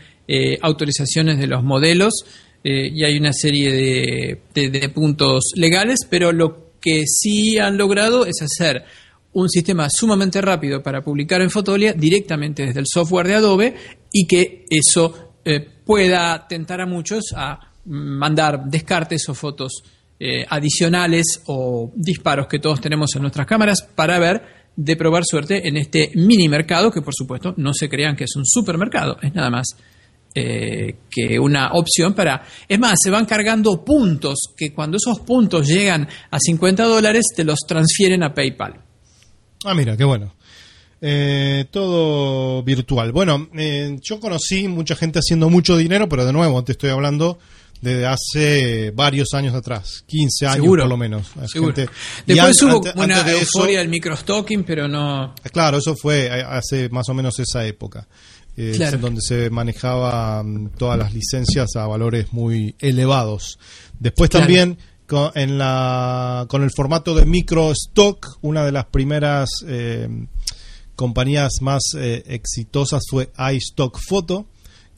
[0.60, 2.24] autorizaciones de los modelos,
[2.68, 3.70] eh, y hay una serie
[4.52, 8.82] de, puntos legales, pero lo que sí han logrado es hacer
[9.34, 13.74] un sistema sumamente rápido para publicar en Fotolia directamente desde el software de Adobe
[14.12, 19.84] y que eso eh, pueda tentar a muchos a mandar descartes o fotos
[20.18, 24.42] eh, adicionales o disparos que todos tenemos en nuestras cámaras para ver
[24.74, 28.34] de probar suerte en este mini mercado que por supuesto no se crean que es
[28.34, 29.76] un supermercado, es nada más
[30.38, 32.44] eh, que una opción para...
[32.68, 37.42] Es más, se van cargando puntos que cuando esos puntos llegan a 50 dólares te
[37.42, 38.74] los transfieren a PayPal.
[39.64, 40.34] Ah, mira, qué bueno.
[41.00, 43.12] Eh, todo virtual.
[43.12, 47.38] Bueno, eh, yo conocí mucha gente haciendo mucho dinero, pero de nuevo te estoy hablando
[47.80, 51.28] desde hace varios años atrás, 15 años por lo menos.
[52.26, 55.34] Después hubo una euforia del microstocking, pero no...
[55.50, 58.06] Claro, eso fue hace más o menos esa época
[58.56, 63.58] eh, donde se manejaban todas las licencias a valores muy elevados.
[63.98, 69.50] Después también con, en la, con el formato de micro stock, una de las primeras
[69.66, 70.08] eh,
[70.94, 74.46] compañías más eh, exitosas fue iStock Photo,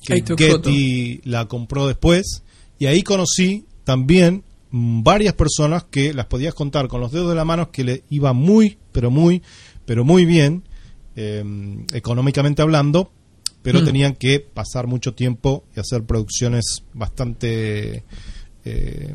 [0.03, 2.43] que Getty la compró después,
[2.79, 7.45] y ahí conocí también varias personas que las podías contar con los dedos de la
[7.45, 9.43] mano que le iba muy, pero muy,
[9.85, 10.63] pero muy bien,
[11.17, 11.45] eh,
[11.93, 13.11] económicamente hablando,
[13.63, 13.85] pero mm.
[13.85, 18.05] tenían que pasar mucho tiempo y hacer producciones bastante
[18.65, 19.15] eh,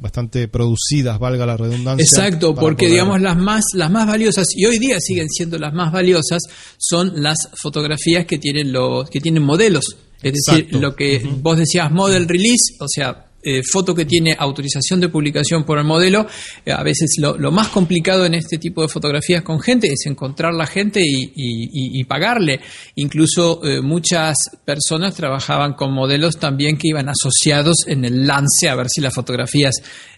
[0.00, 2.04] bastante producidas, valga la redundancia.
[2.04, 5.92] Exacto, porque digamos las más las más valiosas y hoy día siguen siendo las más
[5.92, 6.42] valiosas
[6.78, 11.90] son las fotografías que tienen los que tienen modelos, es decir, lo que vos decías
[11.90, 16.26] model release, o sea, eh, foto que tiene autorización de publicación por el modelo.
[16.64, 20.54] Eh, a veces lo, más complicado en este tipo de fotografías con gente es encontrar
[20.54, 22.60] la gente y, pagarle.
[22.96, 28.74] Incluso eh, muchas personas trabajaban con modelos también que iban asociados en el lance a
[28.74, 29.74] ver si las fotografías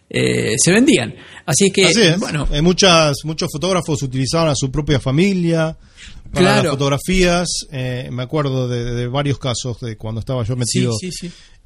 [0.09, 1.15] se vendían.
[1.47, 2.47] Así que, bueno.
[2.63, 5.77] muchas, muchos fotógrafos utilizaban a su propia familia
[6.33, 7.49] para las fotografías.
[7.71, 10.93] me acuerdo de, varios casos de cuando estaba yo metido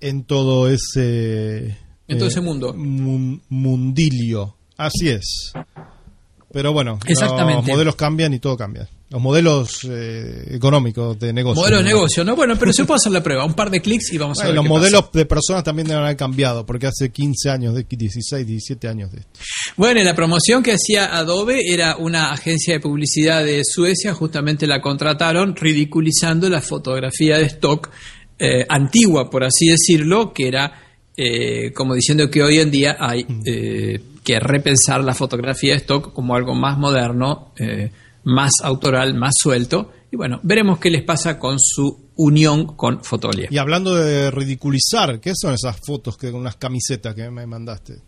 [0.00, 1.76] en todo ese...
[2.08, 2.74] En todo ese mundo.
[2.74, 4.56] mundilio.
[4.76, 5.52] Así es.
[6.52, 8.88] Pero bueno, los modelos cambian y todo cambia.
[9.08, 11.60] Los modelos eh, económicos de negocio.
[11.60, 12.36] Modelos de negocio, ¿no?
[12.36, 13.44] Bueno, pero se puede hacer la prueba.
[13.44, 14.54] Un par de clics y vamos a ver.
[14.54, 19.12] Los modelos de personas también deben haber cambiado, porque hace 15 años, 16, 17 años
[19.12, 19.40] de esto.
[19.76, 24.80] Bueno, la promoción que hacía Adobe era una agencia de publicidad de Suecia, justamente la
[24.80, 27.90] contrataron ridiculizando la fotografía de stock
[28.38, 30.89] eh, antigua, por así decirlo, que era
[31.22, 36.14] eh, como diciendo que hoy en día hay eh, que repensar la fotografía de stock
[36.14, 37.52] como algo más moderno,
[38.24, 39.92] más autoral, más suelto.
[40.10, 43.48] Y bueno, veremos qué les pasa con su unión con Fotolia.
[43.50, 47.98] Y hablando de ridiculizar, ¿qué son esas fotos que con unas camisetas que me mandaste?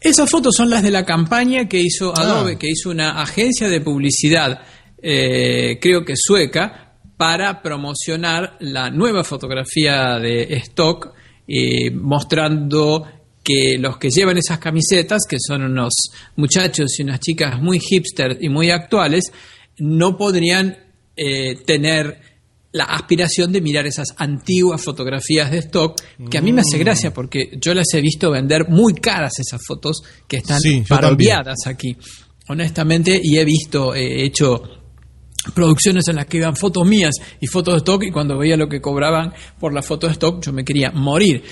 [0.00, 2.20] Esas fotos son las de la campaña que hizo ah.
[2.20, 4.60] Adobe, que hizo una agencia de publicidad,
[5.00, 11.14] creo que sueca, para promocionar la nueva fotografía de stock,
[11.48, 13.06] eh, mostrando
[13.42, 15.94] que los que llevan esas camisetas, que son unos
[16.36, 19.32] muchachos y unas chicas muy hipster y muy actuales,
[19.78, 20.76] no podrían
[21.16, 22.20] eh, tener
[22.72, 25.98] la aspiración de mirar esas antiguas fotografías de stock,
[26.30, 26.80] que a mí me hace mm.
[26.80, 30.84] gracia porque yo las he visto vender muy caras esas fotos que están sí,
[31.66, 31.96] aquí,
[32.48, 34.77] honestamente, y he visto, he hecho
[35.54, 38.68] producciones en las que iban fotos mías y fotos de stock y cuando veía lo
[38.68, 41.42] que cobraban por la foto de stock yo me quería morir.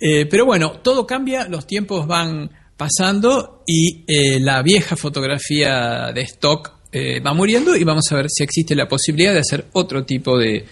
[0.00, 6.22] Eh, pero bueno, todo cambia, los tiempos van pasando y eh, la vieja fotografía de
[6.22, 10.04] stock eh, va muriendo y vamos a ver si existe la posibilidad de hacer otro
[10.04, 10.64] tipo de,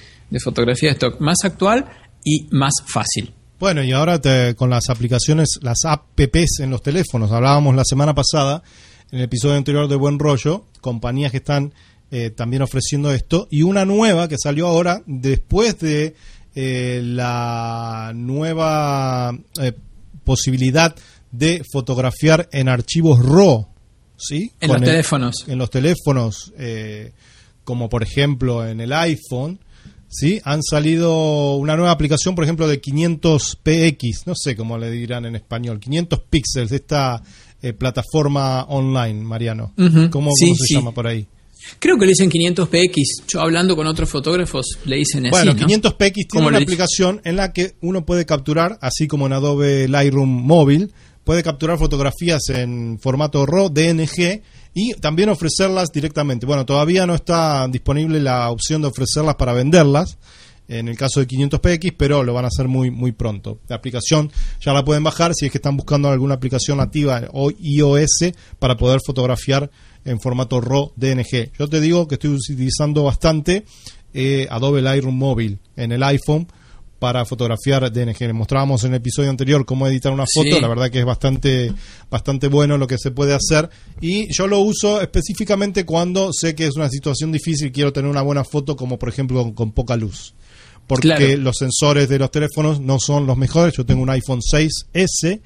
[0.43, 1.87] fotografía de stock más actual
[2.25, 3.33] y más fácil.
[3.61, 4.21] Bueno, y ahora
[4.57, 8.63] con las aplicaciones, las apps en los teléfonos, hablábamos la semana pasada
[9.13, 11.73] en el episodio anterior de Buen Rollo, compañías que están
[12.17, 13.49] eh, también ofreciendo esto.
[13.51, 16.15] Y una nueva que salió ahora después de
[16.55, 19.73] eh, la nueva eh,
[20.23, 20.95] posibilidad
[21.33, 23.67] de fotografiar en archivos RAW.
[24.17, 24.53] ¿sí?
[24.61, 25.45] En los teléfonos.
[25.49, 26.53] En los teléfonos,
[27.65, 29.59] como por ejemplo en el iPhone.
[30.07, 30.41] ¿sí?
[30.45, 35.35] Han salido una nueva aplicación, por ejemplo, de 500px, no sé cómo le dirán en
[35.35, 37.21] español, 500 píxeles de esta
[37.77, 39.73] plataforma online, Mariano.
[40.13, 41.27] ¿Cómo, se llama por ahí?
[41.79, 43.27] Creo que le dicen 500px.
[43.29, 45.61] Yo hablando con otros fotógrafos le dicen bueno, así.
[45.61, 49.89] Bueno, 500px tiene una aplicación en la que uno puede capturar, así como en Adobe
[49.89, 50.93] Lightroom móvil,
[51.25, 54.43] puede capturar fotografías en formato RAW, DNG
[54.75, 56.47] y también ofrecerlas directamente.
[56.47, 60.19] Bueno, todavía no está disponible la opción de ofrecerlas para venderlas
[60.69, 63.61] en el caso de 500px, pero lo van a hacer muy muy pronto.
[63.69, 67.51] La aplicación ya la pueden bajar si es que están buscando alguna aplicación nativa o
[67.51, 69.71] iOS para poder fotografiar
[70.05, 71.53] en formato RAW DNG.
[71.59, 73.65] Yo te digo que estoy utilizando bastante
[74.13, 76.47] eh, Adobe Lightroom Móvil en el iPhone
[77.05, 78.33] para fotografiar DNG.
[78.33, 81.71] Mostrábamos en el episodio anterior cómo editar una foto, la verdad que es bastante,
[82.11, 83.69] bastante bueno lo que se puede hacer.
[84.01, 88.11] Y yo lo uso específicamente cuando sé que es una situación difícil y quiero tener
[88.11, 90.35] una buena foto, como por ejemplo con, poca luz.
[90.87, 93.75] Porque los sensores de los teléfonos no son los mejores.
[93.77, 95.41] Yo tengo un iPhone 6S,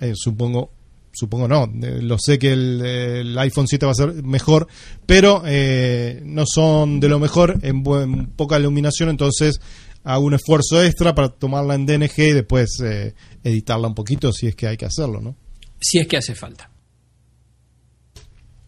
[0.00, 0.70] eh, supongo
[1.12, 4.66] supongo no, lo sé que el, iPhone 7 va a ser mejor,
[5.06, 7.82] pero eh, no son de lo mejor en,
[8.28, 9.60] poca iluminación, entonces
[10.04, 14.48] hago un esfuerzo extra para tomarla en DNG y después eh, editarla un poquito si
[14.48, 15.36] es que hay que hacerlo, ¿no?
[15.80, 16.70] Si es que hace falta.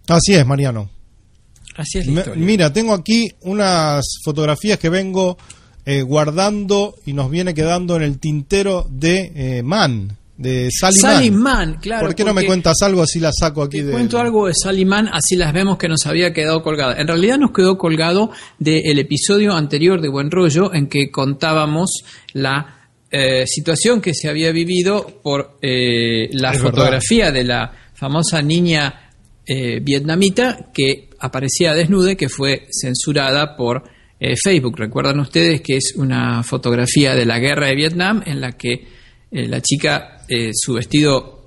[0.09, 0.90] Así es, Mariano.
[1.76, 2.36] Así es.
[2.36, 5.38] mira, tengo aquí unas fotografías que vengo
[5.86, 11.78] eh, guardando y nos viene quedando en el tintero de Man de Sally, Mann.
[11.80, 12.07] claro.
[12.07, 13.82] ¿Por qué no me cuentas algo así la saco aquí?
[13.82, 16.97] Te cuento algo de Sally Mann, así las vemos que nos había quedado colgada.
[16.99, 22.89] En realidad nos quedó colgado del episodio anterior de Buen Rollo en que contábamos la
[23.12, 29.12] eh, situación que se había vivido por eh, la fotografía de la famosa niña
[29.47, 33.85] eh, vietnamita que aparecía desnuda que fue censurada por
[34.43, 34.78] Facebook.
[34.78, 38.89] Recuerdan ustedes que es una fotografía de la guerra de Vietnam en la que
[39.30, 41.45] la chica eh, su vestido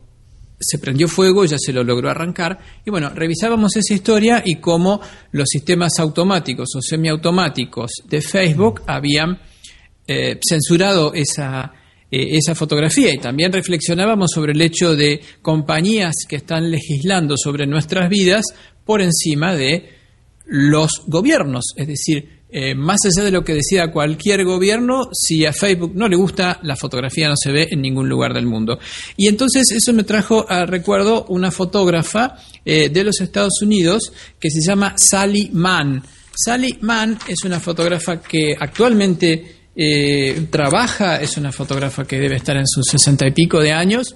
[0.59, 2.57] se prendió fuego, ya se lo logró arrancar.
[2.85, 5.01] Y bueno, revisábamos esa historia y cómo
[5.31, 9.39] los sistemas automáticos o semiautomáticos de Facebook habían
[10.07, 11.73] eh, censurado esa,
[12.09, 17.67] eh, esa fotografía y también reflexionábamos sobre el hecho de compañías que están legislando sobre
[17.67, 18.45] nuestras vidas
[18.85, 19.97] por encima de
[20.45, 25.51] los gobiernos, es decir, eh, más allá de lo que decida cualquier gobierno, si a
[25.51, 28.79] Facebook no le gusta, la fotografía no se ve en ningún lugar del mundo.
[29.17, 34.49] Y entonces eso me trajo a recuerdo una fotógrafa eh, de los Estados Unidos que
[34.49, 36.01] se llama Sally Mann.
[36.33, 42.55] Sally Mann es una fotógrafa que actualmente eh, trabaja, es una fotógrafa que debe estar
[42.55, 44.15] en sus sesenta y pico de años.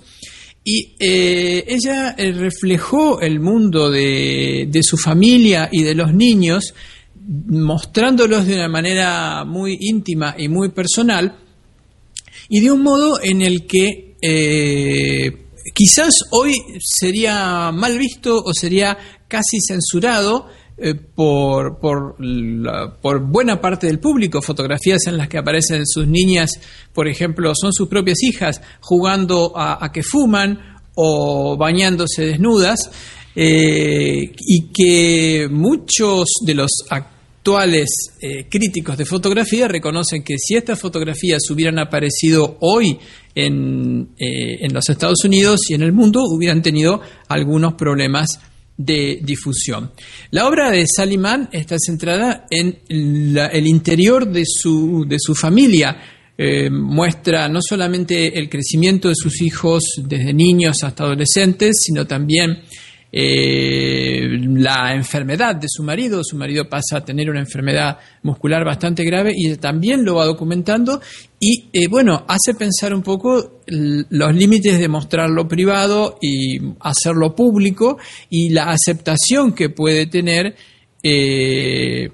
[0.63, 6.75] Y ella reflejó el mundo de, de su familia y de los niños
[7.27, 11.35] mostrándolos de una manera muy íntima y muy personal
[12.49, 18.97] y de un modo en el que eh, quizás hoy sería mal visto o sería
[19.27, 20.47] casi censurado
[20.83, 22.15] eh, por, por,
[23.01, 26.49] por, buena parte del público, fotografías en las que aparecen sus niñas,
[26.91, 32.89] por ejemplo, son sus propias hijas jugando a, que fuman o bañándose desnudas.
[33.35, 37.89] Eh, y que muchos de los actuales
[38.21, 42.97] eh, críticos de fotografía reconocen que si estas fotografías hubieran aparecido hoy
[43.33, 48.27] en, eh, en los Estados Unidos y en el mundo, hubieran tenido algunos problemas
[48.75, 49.91] de difusión.
[50.31, 56.01] La obra de Saliman está centrada en el interior de su, de su familia.
[56.71, 62.63] muestra no solamente el crecimiento de sus hijos desde niños hasta adolescentes, sino también
[63.11, 66.21] eh, la enfermedad de su marido.
[66.23, 71.01] Su marido pasa a tener una enfermedad muscular bastante grave y también lo va documentando
[71.39, 77.35] y eh, bueno, hace pensar un poco los límites de mostrar lo privado y hacerlo
[77.35, 77.97] público
[78.29, 80.55] y la aceptación que puede tener
[81.03, 82.11] eh,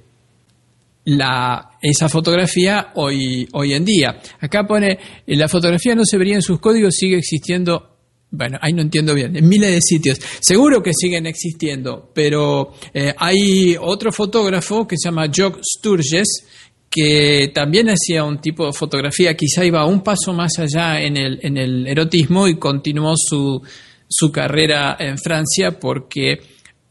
[1.05, 4.19] la, esa fotografía hoy, hoy en día.
[4.39, 7.96] Acá pone, la fotografía no se vería en sus códigos, sigue existiendo
[8.29, 10.19] bueno, ahí no entiendo bien, en miles de sitios.
[10.39, 16.45] Seguro que siguen existiendo, pero eh, hay otro fotógrafo que se llama Jock Sturges,
[16.89, 21.39] que también hacía un tipo de fotografía, quizá iba un paso más allá en el,
[21.41, 23.61] en el erotismo y continuó su,
[24.07, 26.39] su carrera en Francia porque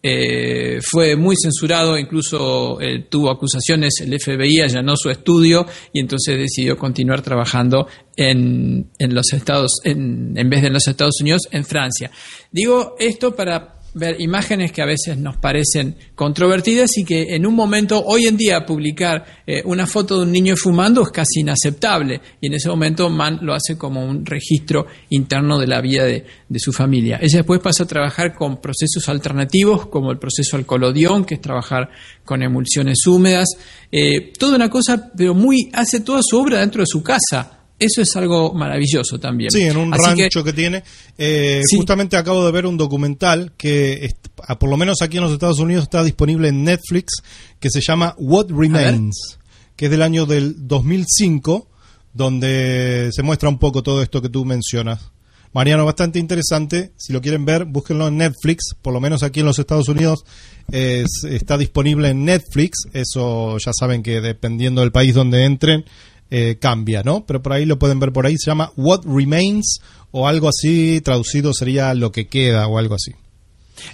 [0.09, 6.39] eh, fue muy censurado, incluso eh, tuvo acusaciones, el FBI allanó su estudio y entonces
[6.39, 11.43] decidió continuar trabajando en, en los Estados, en, en vez de en los Estados Unidos,
[11.51, 12.13] en Francia.
[12.53, 17.55] Digo esto para ver imágenes que a veces nos parecen controvertidas y que en un
[17.55, 22.21] momento, hoy en día, publicar eh, una foto de un niño fumando es casi inaceptable.
[22.41, 26.25] Y en ese momento Mann lo hace como un registro interno de la vida de,
[26.59, 27.19] su familia.
[27.21, 31.91] Ella después pasa a trabajar con procesos alternativos, como el proceso alcolodión, que es trabajar
[32.25, 33.49] con emulsiones húmedas.
[33.91, 38.03] Eh, toda una cosa, pero muy, hace toda su obra dentro de su casa eso
[38.03, 39.51] es algo maravilloso también.
[39.51, 40.83] Sí, en un rancho que, tiene.
[41.19, 44.15] Eh, justamente acabo de ver un documental que,
[44.59, 47.23] por lo menos aquí en los Estados Unidos, está disponible en Netflix,
[47.61, 49.39] que se llama What Remains,
[49.77, 51.69] que es del año del 2005,
[52.15, 55.11] donde se muestra un poco todo esto que tú mencionas.
[55.53, 56.93] Mariano, bastante interesante.
[56.97, 58.75] Si lo quieren ver, búsquenlo en Netflix.
[58.81, 60.25] Por lo menos aquí en los Estados Unidos
[60.71, 62.81] está disponible en Netflix.
[62.93, 65.87] Eso ya saben que dependiendo del país donde entren,
[66.31, 67.25] eh, cambia, ¿no?
[67.27, 69.79] Pero por ahí lo pueden ver por ahí, se llama What Remains
[70.11, 73.13] o algo así, traducido sería lo que queda o algo así.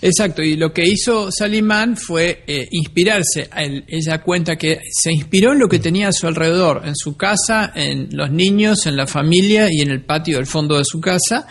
[0.00, 3.50] Exacto, y lo que hizo Salimán fue eh, inspirarse.
[3.88, 7.72] ella cuenta que se inspiró en lo que tenía a su alrededor, en su casa,
[7.74, 11.46] en los niños, en la familia y en el patio del fondo de su casa,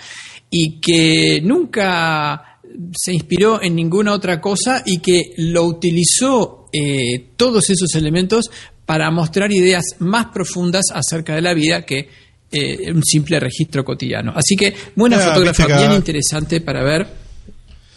[0.50, 2.60] y que nunca
[2.94, 8.50] se inspiró en ninguna otra cosa y que lo utilizó eh, todos esos elementos
[8.86, 12.10] para mostrar ideas más profundas acerca de la vida que
[12.52, 14.34] eh, un simple registro cotidiano.
[14.36, 17.08] Así que buena fotografía, bien interesante para ver.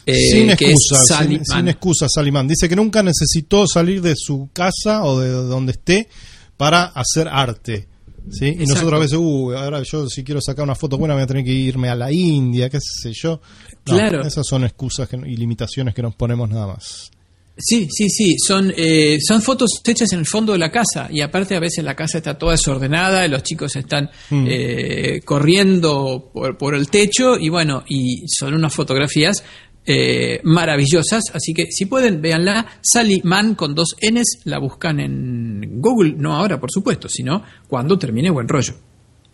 [0.07, 2.47] Eh, sin excusa, sin, excusa, Salimán.
[2.47, 6.09] Dice que nunca necesitó salir de su casa o de donde esté
[6.57, 7.89] para hacer arte.
[8.31, 8.55] ¿sí?
[8.61, 11.27] Y nosotros a veces, uh, ahora yo si quiero sacar una foto buena voy a
[11.27, 13.41] tener que irme a la India, qué sé yo.
[13.83, 14.23] claro.
[14.23, 17.11] Esas son excusas y limitaciones que nos ponemos nada más.
[17.57, 21.21] Sí, sí, sí, son, eh, son fotos hechas en el fondo de la casa y
[21.21, 24.47] aparte a veces la casa está toda desordenada, los chicos están mm.
[24.49, 29.45] eh, corriendo por, por, el techo y bueno, y son unas fotografías
[29.87, 35.81] eh, maravillosas, así que si pueden, véanla, Sally Mann con dos Ns, la buscan en
[35.81, 38.75] Google, no ahora por supuesto, sino cuando termine Buen Rollo.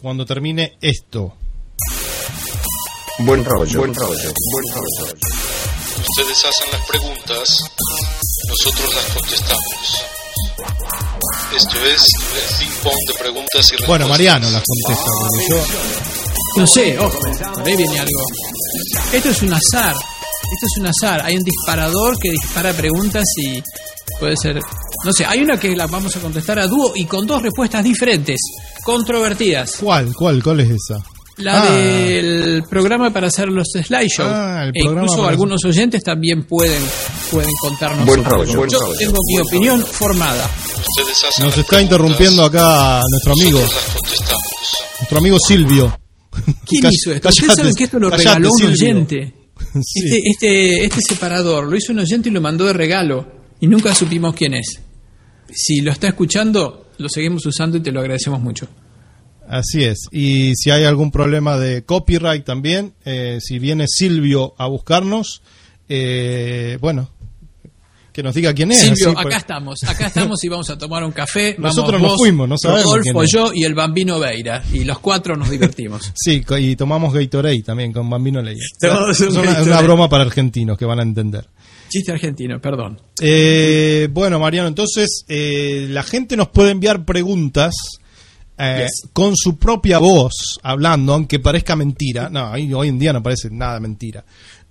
[0.02, 1.36] Cuando termine esto.
[3.20, 5.39] Buen rollo, buen rollo, buen rollo.
[6.08, 7.58] Ustedes hacen las preguntas,
[8.48, 10.04] nosotros las contestamos.
[11.56, 13.86] Esto es el ping-pong de preguntas y respuestas.
[13.88, 15.64] Bueno, Mariano las contesta, porque yo.
[16.56, 17.18] No sé, ojo,
[17.54, 18.20] por ahí viene algo.
[19.12, 19.94] Esto es un azar.
[19.94, 21.20] Esto es un azar.
[21.24, 23.62] Hay un disparador que dispara preguntas y
[24.18, 24.60] puede ser.
[25.04, 27.84] No sé, hay una que la vamos a contestar a dúo y con dos respuestas
[27.84, 28.40] diferentes,
[28.82, 29.76] controvertidas.
[29.80, 30.14] ¿Cuál?
[30.14, 30.42] ¿Cuál?
[30.42, 31.02] ¿Cuál es esa?
[31.40, 31.74] La ah.
[31.74, 34.28] del programa para hacer los slideshows.
[34.30, 36.82] Ah, e incluso algunos oyentes también pueden,
[37.30, 38.04] pueden contarnos.
[38.04, 40.48] Buen rollo, Yo tengo mi opinión formada.
[41.40, 43.60] Nos está interrumpiendo acá nuestro amigo.
[44.98, 45.98] Nuestro amigo Silvio.
[46.66, 47.28] ¿Quién hizo esto?
[47.28, 49.34] Ustedes saben que esto lo regaló un oyente.
[49.72, 53.30] Este, este, este separador lo hizo un oyente y lo mandó de regalo.
[53.60, 54.80] Y nunca supimos quién es.
[55.52, 58.66] Si lo está escuchando, lo seguimos usando y te lo agradecemos mucho.
[59.50, 60.06] Así es.
[60.12, 65.42] Y si hay algún problema de copyright también, eh, si viene Silvio a buscarnos,
[65.88, 67.10] eh, bueno,
[68.12, 68.78] que nos diga quién es.
[68.78, 71.56] Silvio, acá estamos, acá estamos y vamos a tomar un café.
[71.58, 72.84] Nosotros nos fuimos, no sabemos.
[72.84, 74.62] Rodolfo, yo y el Bambino Veira.
[74.72, 76.12] Y los cuatro nos divertimos.
[76.14, 78.64] sí, y tomamos Gatorade también con Bambino Leira.
[79.10, 81.44] es una, broma para argentinos que van a entender.
[81.88, 83.00] Chiste argentino, perdón.
[83.20, 87.74] Eh, bueno, Mariano, entonces la gente nos puede enviar preguntas
[88.60, 92.28] eh, con su propia voz hablando, aunque parezca mentira.
[92.28, 94.24] No, hoy en día no parece nada mentira.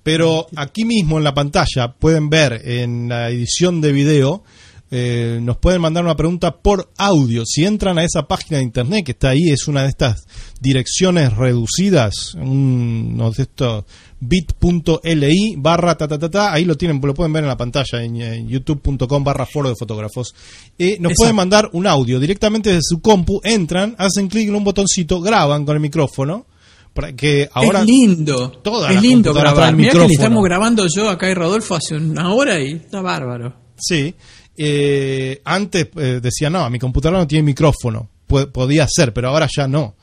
[0.04, 4.44] Pero aquí mismo en la pantalla pueden ver en la edición de video,
[4.92, 7.44] eh, nos pueden mandar una pregunta por audio.
[7.46, 10.26] Si entran a esa página de internet que está ahí, es una de estas
[10.60, 13.86] direcciones reducidas, uno de estos
[14.20, 18.04] bit.li barra ta, ta, ta, ta, ahí lo tienen, lo pueden ver en la pantalla
[18.04, 20.34] en, youtube.com barra foro de fotógrafos.
[20.78, 24.64] Eh, nos pueden mandar un audio directamente desde su compu, entran, hacen clic en un
[24.64, 26.46] botoncito, graban con el micrófono.
[26.94, 29.76] Para que ahora es lindo, es lindo grabar.
[29.76, 33.54] Mira que estamos grabando yo acá y Rodolfo hace una hora y está bárbaro.
[33.78, 34.14] Sí,
[34.58, 39.68] eh, antes eh, decía no, mi computadora no tiene micrófono, podía ser, pero ahora ya
[39.68, 39.96] no.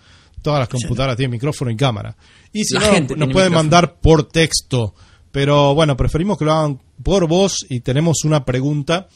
[0.47, 2.17] Todas las computadoras tienen micrófono y cámara.
[2.53, 4.95] Y si no, nos pueden mandar por texto.
[5.33, 9.09] Pero bueno, preferimos que lo hagan por voz y tenemos una pregunta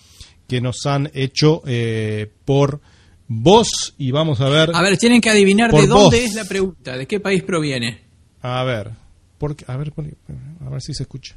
[0.49, 2.81] que nos han hecho eh, por
[3.29, 4.73] voz y vamos a ver.
[4.75, 8.01] A ver, tienen que adivinar de dónde es la pregunta, de qué país proviene.
[8.43, 8.91] A ver,
[9.39, 9.93] porque, a ver,
[10.67, 11.37] a ver si se escucha.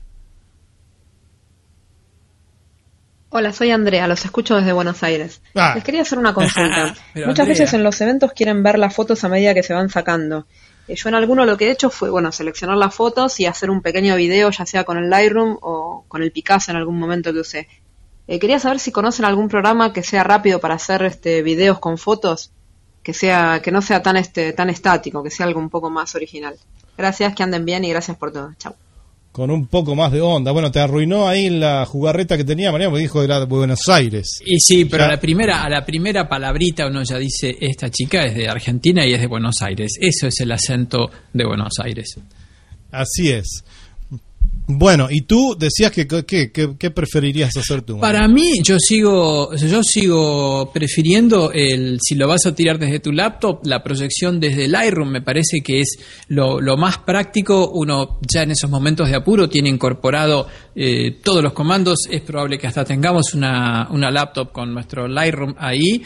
[3.36, 5.42] Hola, soy Andrea, los escucho desde Buenos Aires.
[5.56, 5.72] Ah.
[5.74, 6.94] Les quería hacer una consulta.
[7.26, 10.46] Muchas veces en los eventos quieren ver las fotos a medida que se van sacando.
[10.88, 13.72] Eh, yo en alguno lo que he hecho fue, bueno, seleccionar las fotos y hacer
[13.72, 17.34] un pequeño video, ya sea con el Lightroom o con el Picasso en algún momento
[17.34, 17.68] que usé.
[18.28, 21.98] Eh, quería saber si conocen algún programa que sea rápido para hacer este videos con
[21.98, 22.52] fotos,
[23.02, 26.14] que sea que no sea tan este tan estático, que sea algo un poco más
[26.14, 26.56] original.
[26.96, 28.54] Gracias, que anden bien y gracias por todo.
[28.60, 28.76] Chao
[29.34, 30.52] con un poco más de onda.
[30.52, 33.90] Bueno, te arruinó ahí la jugarreta que tenía María, me dijo que era de Buenos
[33.90, 34.40] Aires.
[34.46, 38.24] Y sí, pero a la primera, a la primera palabrita uno ya dice, esta chica
[38.26, 39.98] es de Argentina y es de Buenos Aires.
[40.00, 42.16] Eso es el acento de Buenos Aires.
[42.92, 43.64] Así es.
[44.66, 48.00] Bueno, y tú decías que qué preferirías hacer tú.
[48.00, 53.12] Para mí, yo sigo, yo sigo prefiriendo el, si lo vas a tirar desde tu
[53.12, 55.98] laptop, la proyección desde Lightroom me parece que es
[56.30, 57.72] lo, más práctico.
[57.74, 62.08] Uno ya en esos momentos de apuro tiene incorporado eh, todos los comandos.
[62.10, 66.02] Es probable que hasta tengamos una, una laptop con nuestro Lightroom ahí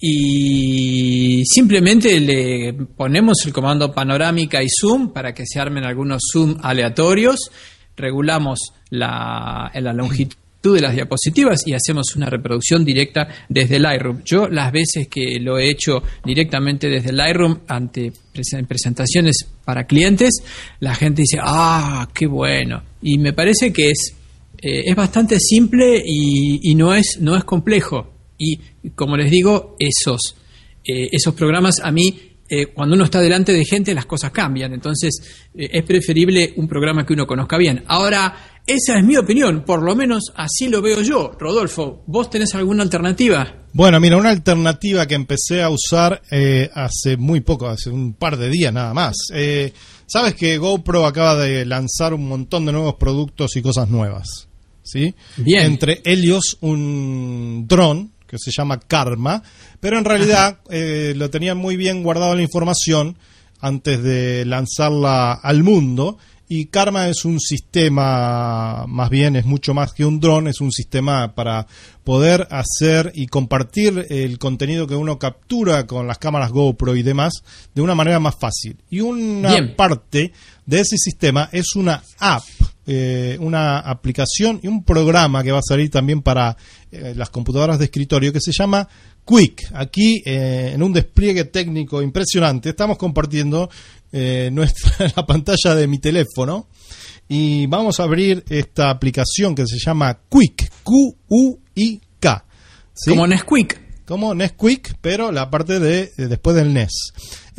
[0.00, 6.56] y simplemente le ponemos el comando panorámica y zoom para que se armen algunos zoom
[6.62, 7.50] aleatorios
[7.96, 14.22] regulamos la, la longitud de las diapositivas y hacemos una reproducción directa desde Lightroom.
[14.24, 18.12] Yo las veces que lo he hecho directamente desde Lightroom ante
[18.68, 20.42] presentaciones para clientes,
[20.80, 22.82] la gente dice, ah, qué bueno.
[23.00, 24.14] Y me parece que es,
[24.60, 28.12] eh, es bastante simple y, no, es, no es complejo.
[28.36, 28.58] Y
[28.94, 30.36] como les digo, esos,
[30.84, 34.72] eh, esos programas a mí eh, cuando uno está delante de gente las cosas cambian,
[34.72, 35.20] entonces
[35.54, 37.84] eh, es preferible un programa que uno conozca bien.
[37.86, 41.32] Ahora, esa es mi opinión, por lo menos así lo veo yo.
[41.38, 43.66] Rodolfo, ¿vos tenés alguna alternativa?
[43.72, 48.36] Bueno, mira, una alternativa que empecé a usar eh, hace muy poco, hace un par
[48.36, 49.14] de días nada más.
[50.06, 54.48] Sabes que GoPro acaba de lanzar un montón de nuevos productos y cosas nuevas.
[54.82, 55.14] ¿Sí?
[55.36, 55.66] Bien.
[55.66, 59.42] Entre ellos un dron que se llama Karma,
[59.80, 63.18] pero en realidad eh, lo tenían muy bien guardado la información
[63.60, 66.18] antes de lanzarla al mundo.
[66.52, 70.72] Y Karma es un sistema, más bien es mucho más que un dron, es un
[70.72, 71.68] sistema para
[72.02, 77.34] poder hacer y compartir el contenido que uno captura con las cámaras GoPro y demás
[77.72, 78.76] de una manera más fácil.
[78.90, 80.32] Y una parte
[80.66, 82.42] de ese sistema es una app
[82.92, 86.56] eh, una aplicación y un programa que va a salir también para
[86.90, 88.88] eh, las computadoras de escritorio que se llama
[89.24, 89.70] Quick.
[89.74, 93.70] Aquí en un despliegue técnico impresionante estamos compartiendo
[94.50, 96.66] nuestra la pantalla de mi teléfono
[97.28, 102.44] y vamos a abrir esta aplicación que se llama Quick, Q-U-I-K.
[103.06, 106.90] Como Nesquik como Nesquik, pero la parte de, después del NES.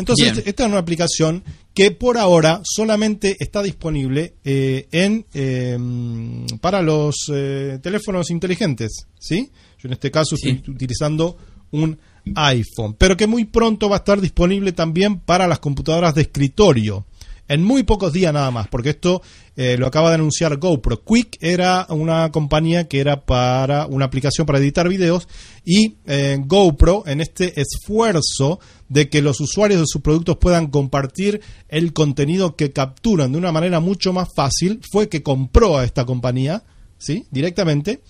[0.02, 1.44] Entonces, esta es una aplicación
[1.74, 9.52] que por ahora solamente está disponible eh, en em, para los eh, teléfonos inteligentes, ¿sí?
[9.80, 11.38] Yo en este caso estoy utilizando
[11.72, 11.98] un
[12.36, 17.06] iPhone, pero que muy pronto va a estar disponible también para las computadoras de escritorio
[17.48, 19.22] en muy pocos días nada más, porque esto
[19.64, 21.04] eh, lo acaba de anunciar GoPro.
[21.04, 25.28] Quick era una compañía que era para una aplicación para editar videos
[25.64, 28.60] y eh, GoPro en este esfuerzo
[28.90, 33.52] de que los usuarios de sus productos puedan compartir el contenido que capturan de una
[33.52, 36.64] manera mucho más fácil, fue que compró a esta compañía,
[36.98, 37.28] ¿sí?
[37.30, 38.02] Directamente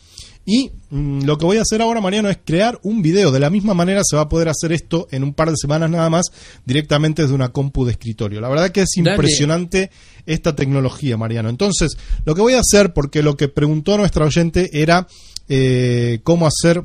[0.45, 3.31] y mm, lo que voy a hacer ahora, Mariano, es crear un video.
[3.31, 5.89] De la misma manera se va a poder hacer esto en un par de semanas
[5.89, 6.25] nada más,
[6.65, 8.41] directamente desde una compu de escritorio.
[8.41, 9.91] La verdad que es impresionante
[10.25, 11.49] esta tecnología, Mariano.
[11.49, 15.07] Entonces, lo que voy a hacer, porque lo que preguntó nuestra oyente era
[15.47, 16.83] eh, cómo hacer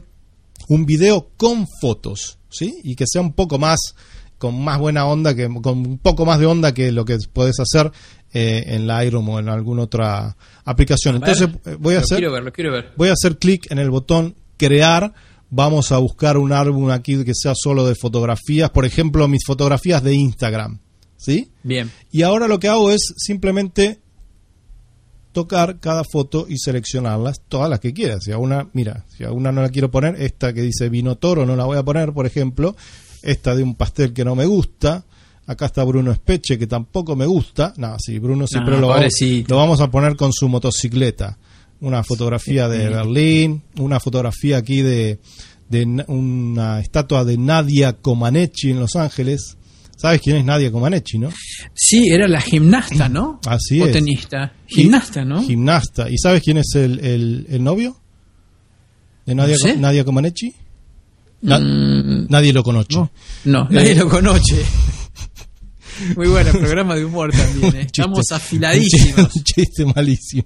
[0.69, 2.75] un video con fotos, ¿sí?
[2.85, 3.79] Y que sea un poco más
[4.39, 7.59] con más buena onda, que con un poco más de onda que lo que puedes
[7.59, 7.91] hacer
[8.33, 11.17] eh, en Lightroom o en alguna otra aplicación.
[11.17, 12.23] Entonces eh, voy a hacer
[12.97, 15.15] voy a hacer clic en el botón crear.
[15.49, 20.03] Vamos a buscar un álbum aquí que sea solo de fotografías, por ejemplo, mis fotografías
[20.03, 20.81] de Instagram,
[21.17, 21.53] ¿sí?
[21.63, 21.91] Bien.
[22.11, 24.01] Y ahora lo que hago es simplemente
[25.37, 28.19] tocar cada foto y seleccionarlas, todas las que quiera.
[28.21, 31.17] Si a una, mira, si a una no la quiero poner, esta que dice vino
[31.17, 32.75] toro no la voy a poner, por ejemplo,
[33.27, 35.05] esta de un pastel que no me gusta,
[35.49, 37.73] Acá está Bruno Espeche, que tampoco me gusta.
[37.77, 39.13] No, sí, Bruno siempre lo, vamos,
[39.47, 41.39] lo, vamos, a poner con su motocicleta.
[41.81, 45.21] Una fotografía de Berlín, una fotografía aquí de,
[45.69, 49.57] de una estatua de Nadia Comaneci en Los Ángeles.
[49.97, 51.31] ¿Sabes quién es Nadia Comaneci, no?
[51.75, 53.41] Sí, era la gimnasta, ¿no?
[53.47, 54.53] Así o tenista.
[54.67, 55.43] Gimnasta, ¿no?
[55.43, 56.11] Gimnasta.
[56.11, 57.97] ¿Y sabes quién es el, el, novio
[59.27, 60.55] de Nadia, Nadia Comaneci?
[61.43, 62.27] Mm.
[62.29, 63.09] nadie lo conoce.
[63.45, 64.65] No, nadie lo conoce.
[66.17, 67.77] Muy bueno, programa de humor también.
[67.77, 67.81] ¿eh?
[67.83, 69.35] Estamos afiladísimos.
[69.35, 70.45] Un chiste, malísimo.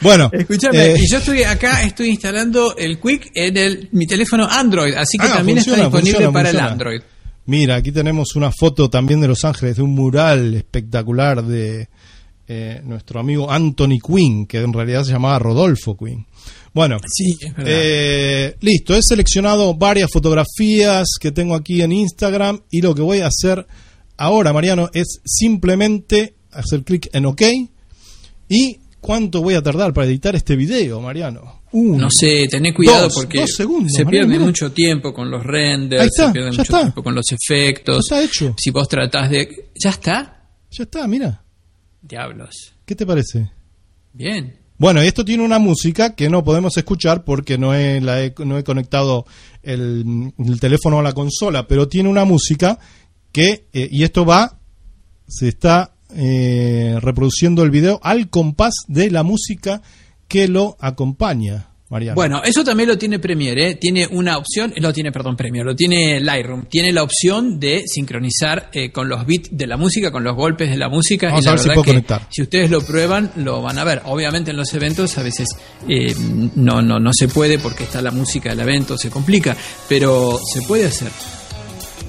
[0.00, 4.46] Bueno, escúchame, eh, y yo estoy acá, estoy instalando el Quick en el, mi teléfono
[4.48, 7.00] Android, así que ah, también está disponible para el Android.
[7.46, 11.88] Mira, aquí tenemos una foto también de Los Ángeles de un mural espectacular de
[12.48, 16.26] eh, nuestro amigo Anthony Quinn, que en realidad se llamaba Rodolfo Quinn.
[16.76, 17.38] Bueno, sí,
[18.60, 23.28] listo, he seleccionado varias fotografías que tengo aquí en Instagram y lo que voy a
[23.28, 23.66] hacer
[24.18, 27.40] ahora, Mariano, es simplemente hacer clic en OK.
[28.50, 31.62] ¿Y cuánto voy a tardar para editar este video, Mariano?
[31.72, 36.62] no sé, tené cuidado porque se pierde mucho tiempo con los renders, se pierde mucho
[36.62, 38.00] tiempo con los efectos.
[38.00, 38.54] está hecho.
[38.58, 39.70] Si vos tratás de...
[39.82, 40.44] ¿Ya está?
[40.70, 41.42] Ya está, mira.
[42.02, 42.74] Diablos.
[42.84, 43.50] ¿Qué te parece?
[44.12, 44.65] Bien.
[44.78, 48.64] Bueno, y esto tiene una música que no podemos escuchar porque no he, no he
[48.64, 49.24] conectado
[49.62, 52.78] el, el, teléfono a la consola, pero tiene una música
[53.32, 54.58] que, eh, y esto va,
[55.26, 59.82] se está eh, reproduciendo el video al compás de la música
[60.28, 61.68] que lo acompaña.
[61.88, 63.74] Bueno, eso también lo tiene Premiere, ¿eh?
[63.76, 68.70] tiene una opción, lo tiene, perdón, Premiere, lo tiene Lightroom, tiene la opción de sincronizar
[68.92, 71.28] con los beats de la música, con los golpes de la música.
[71.28, 72.26] Vamos a ver si puedo conectar.
[72.30, 74.02] Si ustedes lo prueban, lo van a ver.
[74.06, 75.48] Obviamente en los eventos a veces
[76.56, 79.56] no, no, no se puede porque está la música del evento, se complica,
[79.88, 81.10] pero se puede hacer.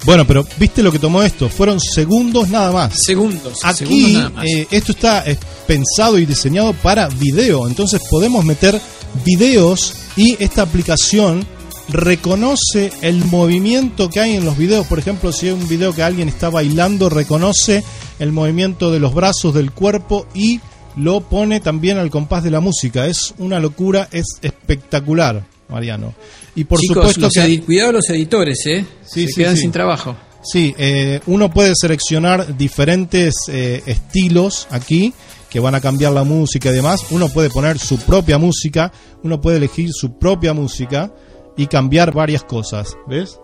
[0.06, 1.50] Bueno, pero ¿viste lo que tomó esto?
[1.50, 2.94] Fueron segundos nada más.
[3.04, 3.60] Segundos.
[3.64, 8.80] Aquí eh, esto está eh, pensado y diseñado para video, entonces podemos meter
[9.26, 11.46] videos y esta aplicación
[11.90, 14.88] reconoce el movimiento que hay en los videos.
[14.88, 17.84] Por ejemplo, si hay un video que alguien está bailando, reconoce
[18.20, 20.60] el movimiento de los brazos, del cuerpo y
[20.96, 23.06] lo pone también al compás de la música.
[23.08, 25.46] Es una locura, es espectacular.
[25.70, 26.14] Mariano.
[26.56, 27.62] Y por supuesto que...
[27.62, 28.86] Cuidado los editores, ¿eh?
[29.06, 30.16] Se quedan sin trabajo.
[30.44, 35.14] Sí, eh, uno puede seleccionar diferentes eh, estilos aquí
[35.50, 37.06] que van a cambiar la música y demás.
[37.12, 38.92] Uno puede poner su propia música,
[39.24, 41.14] uno puede elegir su propia música
[41.56, 42.96] y cambiar varias cosas.
[43.08, 43.40] ¿Ves?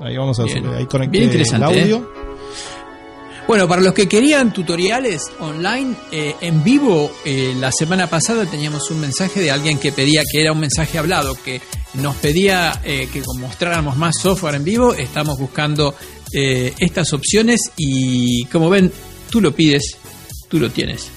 [0.00, 1.96] Ahí vamos a hacer, ahí conecté el audio.
[1.96, 2.26] ¿eh?
[3.46, 8.90] Bueno, para los que querían tutoriales online eh, en vivo, eh, la semana pasada teníamos
[8.90, 11.60] un mensaje de alguien que pedía que era un mensaje hablado, que
[11.94, 14.94] nos pedía eh, que mostráramos más software en vivo.
[14.94, 15.94] Estamos buscando
[16.32, 18.92] estas opciones y como ven,
[19.30, 19.96] tú lo pides,
[20.48, 21.10] tú lo tienes.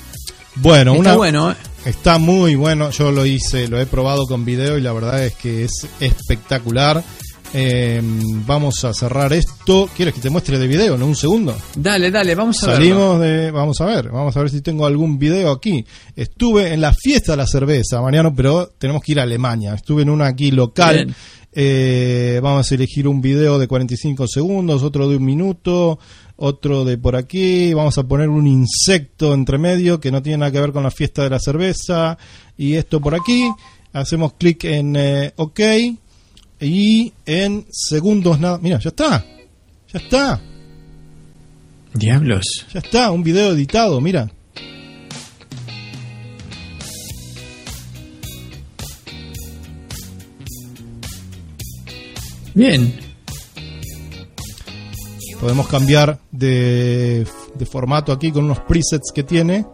[0.55, 1.55] Bueno, una, bueno
[1.85, 5.35] Está muy bueno, yo lo hice, lo he probado con video y la verdad es
[5.35, 7.01] que es espectacular.
[7.53, 8.01] Eh,
[8.45, 9.89] vamos a cerrar esto.
[9.95, 11.55] ¿Quieres que te muestre de video en un segundo?
[11.75, 13.49] Dale, dale, vamos a Salimos de.
[13.49, 15.83] Vamos a ver, vamos a ver si tengo algún video aquí.
[16.15, 19.73] Estuve en la fiesta de la cerveza, Mariano, pero tenemos que ir a Alemania.
[19.73, 21.15] Estuve en una aquí local.
[21.51, 25.97] Eh, vamos a elegir un video de 45 segundos, otro de un minuto,
[26.39, 27.73] otro de por aquí.
[27.73, 30.91] Vamos a poner un insecto entre medio que no tiene nada que ver con la
[30.91, 32.17] fiesta de la cerveza.
[32.57, 33.49] Y esto por aquí.
[33.93, 35.59] Hacemos clic en eh, OK
[36.59, 38.59] y en segundos nada.
[38.61, 39.25] Mira, ya está.
[39.93, 40.41] Ya está.
[41.93, 42.65] Diablos.
[42.73, 44.31] Ya está, un video editado, mira.
[52.53, 53.08] Bien.
[55.39, 57.25] Podemos cambiar de,
[57.55, 59.65] de formato aquí con unos presets que tiene.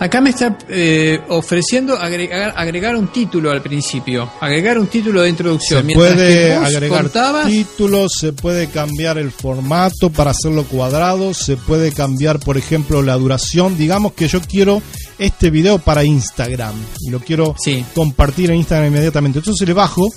[0.00, 5.30] Acá me está eh, ofreciendo agregar, agregar, un título al principio, agregar un título de
[5.30, 5.86] introducción.
[5.86, 7.10] Se puede agregar
[7.46, 13.16] títulos, se puede cambiar el formato para hacerlo cuadrado, se puede cambiar, por ejemplo, la
[13.16, 13.78] duración.
[13.78, 14.82] Digamos que yo quiero
[15.18, 17.54] este video para Instagram y lo quiero
[17.94, 19.38] compartir en Instagram inmediatamente.
[19.38, 20.10] Entonces le bajo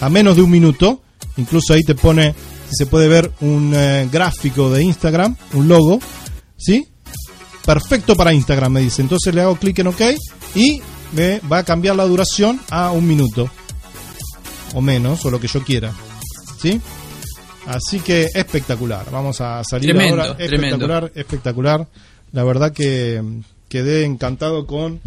[0.00, 1.02] a menos de un minuto,
[1.36, 2.34] incluso ahí te pone,
[2.68, 6.00] si se puede ver, un eh, gráfico de Instagram, un logo,
[6.56, 6.86] ¿sí?
[7.64, 9.02] perfecto para Instagram, me dice.
[9.02, 10.00] Entonces le hago clic en OK
[10.54, 10.82] y
[11.12, 13.50] me va a cambiar la duración a un minuto
[14.74, 15.92] o menos, o lo que yo quiera.
[16.60, 16.80] ¿Sí?
[17.66, 19.10] Así que espectacular.
[19.10, 20.36] Vamos a salir ahora.
[20.38, 21.88] Espectacular, espectacular.
[22.32, 23.22] La verdad que
[23.68, 25.00] quedé encantado con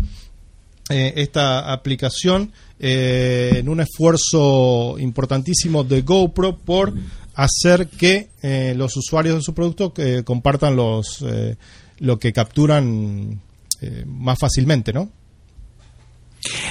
[0.89, 6.93] eh, esta aplicación eh, en un esfuerzo importantísimo de GoPro por
[7.35, 9.93] hacer que eh, los usuarios de su producto
[10.25, 11.23] compartan los
[11.99, 13.39] lo que capturan
[13.81, 15.09] eh, más fácilmente, ¿no?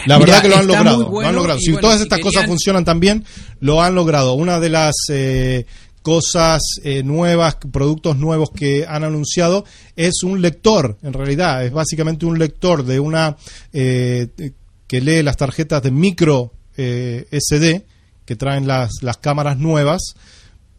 [0.06, 1.58] La verdad que lo han logrado, lo han logrado.
[1.58, 3.24] Si todas estas cosas funcionan también,
[3.60, 4.34] lo han logrado.
[4.34, 5.64] Una de las eh,
[6.02, 9.64] cosas eh, nuevas, productos nuevos que han anunciado
[9.96, 13.36] es un lector, en realidad, es básicamente un lector de una
[13.72, 17.86] que lee las tarjetas de micro SD
[18.24, 20.14] que traen las, las cámaras nuevas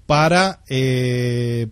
[0.06, 0.62] para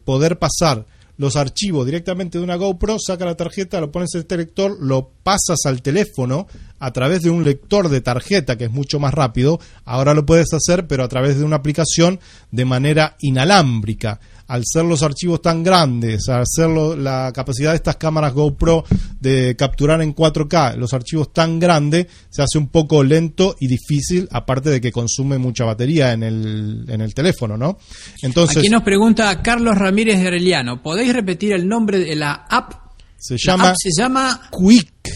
[0.03, 0.85] poder pasar
[1.21, 5.11] los archivos directamente de una GoPro, saca la tarjeta, lo pones en este lector, lo
[5.21, 6.47] pasas al teléfono
[6.79, 9.59] a través de un lector de tarjeta que es mucho más rápido.
[9.85, 12.19] Ahora lo puedes hacer, pero a través de una aplicación
[12.49, 14.19] de manera inalámbrica
[14.51, 18.83] al ser los archivos tan grandes, al ser la capacidad de estas cámaras GoPro
[19.17, 24.27] de capturar en 4K los archivos tan grandes, se hace un poco lento y difícil,
[24.29, 27.77] aparte de que consume mucha batería en el, en el teléfono, ¿no?
[28.23, 32.73] Entonces, Aquí nos pregunta Carlos Ramírez de Arellano, ¿podéis repetir el nombre de la app?
[33.17, 35.11] Se llama, se llama Quick.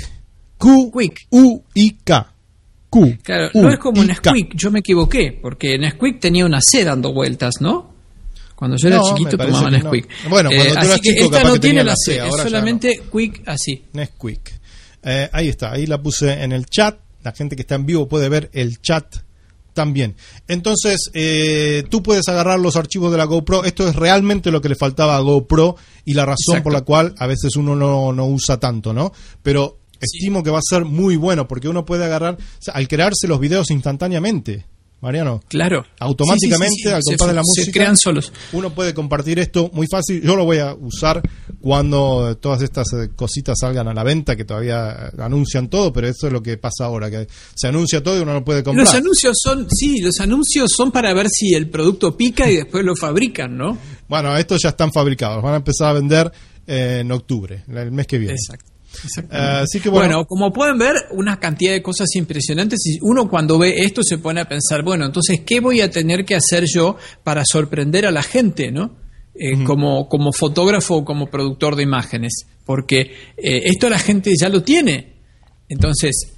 [0.58, 1.28] Q Quick.
[1.32, 2.34] U I K.
[2.90, 3.18] Q.
[3.22, 7.56] Claro, no es como Nesquik, yo me equivoqué, porque Nesquik tenía una C dando vueltas,
[7.60, 7.95] ¿no?
[8.56, 10.08] Cuando yo era chiquito tomaba Nesquik.
[10.30, 13.84] Bueno, cuando tú eras chico, esta no tiene la C, es solamente Quick así.
[13.94, 14.60] Nesquik.
[15.04, 16.98] Eh, ahí está, ahí la puse en el chat.
[17.24, 19.18] La gente que está en vivo puede ver el chat
[19.74, 20.16] también.
[20.48, 23.64] Entonces, eh, tú puedes agarrar los archivos de la GoPro.
[23.66, 25.76] Esto es realmente lo que le faltaba a GoPro
[26.06, 29.12] y la razón por la cual a veces uno no, no usa tanto, ¿no?
[29.44, 32.38] Pero estimo que va a ser muy bueno porque uno puede agarrar,
[32.74, 34.66] al crearse los videos instantáneamente.
[35.06, 35.44] Mariano.
[35.48, 35.86] Claro.
[36.00, 37.66] Automáticamente, al compás de la música.
[37.66, 38.34] Se crean solos.
[38.54, 40.20] Uno puede compartir esto muy fácil.
[40.24, 41.22] Yo lo voy a usar
[41.62, 46.26] cuando todas estas eh, cositas salgan a la venta, que todavía anuncian todo, pero eso
[46.26, 48.88] es lo que pasa ahora, que se anuncia todo y uno no puede comprar.
[48.88, 52.84] Los anuncios son, sí, los anuncios son para ver si el producto pica y después
[52.84, 53.78] lo fabrican, ¿no?
[54.08, 55.44] Bueno, estos ya están fabricados.
[55.44, 56.32] Van a empezar a vender
[56.66, 58.34] eh, en octubre, el mes que viene.
[58.34, 58.75] Exacto.
[59.18, 60.26] Eh, así que bueno.
[60.26, 64.42] como pueden ver, una cantidad de cosas impresionantes y uno cuando ve esto se pone
[64.42, 68.24] a pensar, bueno, entonces, ¿qué voy a tener que hacer yo para sorprender a la
[68.24, 68.96] gente, ¿no?
[69.38, 73.02] Eh, como, como fotógrafo o como productor de imágenes, porque
[73.38, 75.14] eh, esto la gente ya lo tiene.
[75.68, 76.32] Entonces,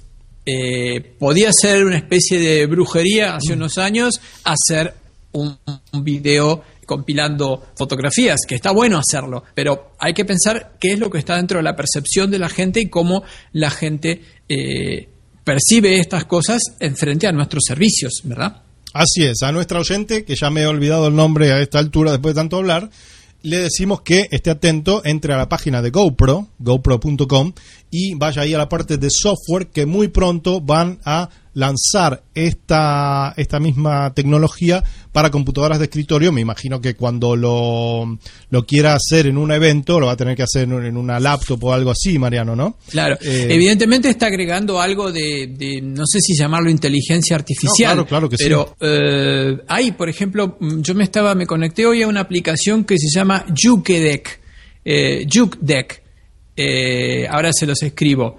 [1.18, 4.94] podía ser una especie de brujería hace unos años hacer
[5.32, 5.58] un,
[5.92, 11.10] un video compilando fotografías, que está bueno hacerlo, pero hay que pensar qué es lo
[11.10, 13.22] que está dentro de la percepción de la gente y cómo
[13.52, 15.06] la gente eh,
[15.44, 18.62] percibe estas cosas en frente a nuestros servicios, ¿verdad?
[18.94, 22.12] Así es, a nuestra oyente, que ya me he olvidado el nombre a esta altura
[22.12, 22.88] después de tanto hablar,
[23.42, 27.52] le decimos que esté atento, entre a la página de GoPro, gopro.com,
[27.90, 31.28] y vaya ahí a la parte de software que muy pronto van a
[31.58, 36.30] lanzar esta, esta misma tecnología para computadoras de escritorio.
[36.30, 38.16] Me imagino que cuando lo,
[38.50, 41.64] lo quiera hacer en un evento, lo va a tener que hacer en, una laptop
[41.64, 42.76] o algo así, Mariano, ¿no?
[42.88, 47.94] Claro, eh, evidentemente está agregando algo de, no sé si llamarlo inteligencia artificial.
[47.94, 52.02] claro, claro que pero, eh, hay, por ejemplo, mm, yo me estaba, me conecté hoy
[52.02, 54.40] a una aplicación que se llama Jukedeck.
[54.84, 56.04] Eh, Jukedeck.
[56.56, 58.38] Eh, ahora se los escribo.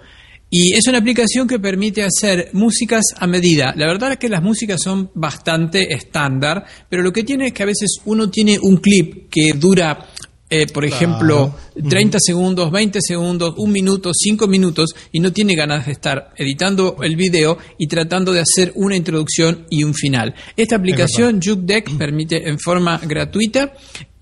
[0.51, 3.73] Y es una aplicación que permite hacer músicas a medida.
[3.77, 7.63] La verdad es que las músicas son bastante estándar, pero lo que tiene es que
[7.63, 10.07] a veces uno tiene un clip que dura,
[10.49, 11.55] eh, por ejemplo,
[11.87, 16.97] 30 segundos, 20 segundos, un minuto, 5 minutos, y no tiene ganas de estar editando
[17.03, 20.33] el video y tratando de hacer una introducción y un final.
[20.57, 23.73] Esta aplicación, Juke permite en forma gratuita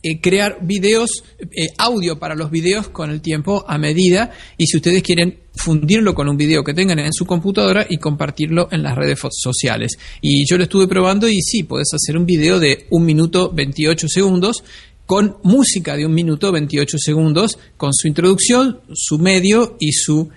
[0.09, 4.77] eh, crear videos, eh, audio para los videos con el tiempo a medida y si
[4.77, 8.95] ustedes quieren fundirlo con un video que tengan en su computadora y compartirlo en las
[8.95, 9.97] redes sociales.
[10.21, 14.07] Y yo lo estuve probando y sí, puedes hacer un video de un minuto 28
[14.07, 14.63] segundos
[15.05, 20.29] con música de un minuto 28 segundos, con su introducción, su medio y su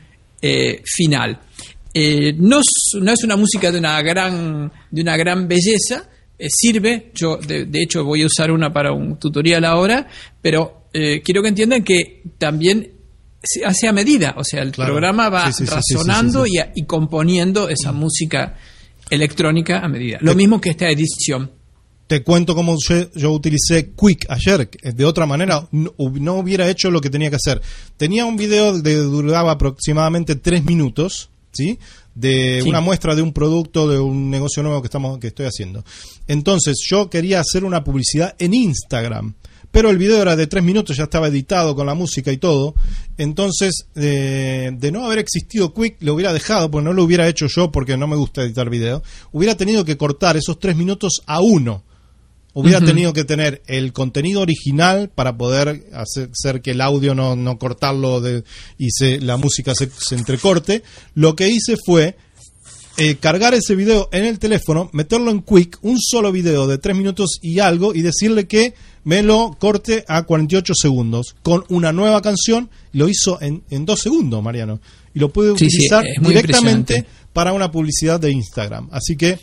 [0.42, 1.40] eh, final.
[1.94, 2.60] no,
[3.00, 6.08] no, es una música de una gran, de una gran belleza,
[6.40, 10.08] eh, sirve, yo de, hecho voy a usar una para un tutorial ahora,
[10.40, 12.92] pero eh, quiero que entiendan que también
[13.42, 18.56] se hace a medida, o sea, el programa va razonando y, componiendo esa música
[19.10, 20.16] electrónica a medida.
[20.22, 21.50] Lo mismo que esta edición.
[22.06, 22.76] Te cuento cómo
[23.14, 24.70] yo, utilicé Quick ayer.
[24.82, 27.60] De otra manera, no, hubiera hecho lo que tenía que hacer.
[27.98, 31.78] Tenía un video que duraba aproximadamente tres minutos, ¿sí?
[32.14, 35.84] De una muestra de un producto, de un negocio nuevo que, estamos, que estoy haciendo.
[36.26, 39.34] Entonces yo quería hacer una publicidad en Instagram,
[39.70, 42.74] pero el video era de tres minutos, ya estaba editado con la música y todo.
[43.18, 47.46] Entonces, eh, de no haber existido Quick, lo hubiera dejado, porque no lo hubiera hecho
[47.46, 49.02] yo, porque no me gusta editar video.
[49.30, 51.84] Hubiera tenido que cortar esos tres minutos a uno
[52.52, 57.58] Hubiera tenido que tener el contenido original para poder hacer, que el audio no, no
[57.58, 58.42] cortarlo de,
[58.76, 60.82] y se, la música se, entrecorte.
[61.14, 62.16] Lo que hice fue
[62.96, 66.96] eh, cargar ese video en el teléfono, meterlo en Quick, un solo video de 3
[66.96, 68.74] minutos y algo, y decirle que
[69.04, 72.68] me lo corte a 48 segundos con una nueva canción.
[72.92, 74.80] Lo hizo en, en 2 segundos, Mariano.
[75.14, 78.88] Y lo pude utilizar directamente para una publicidad de Instagram.
[78.92, 79.38] Así que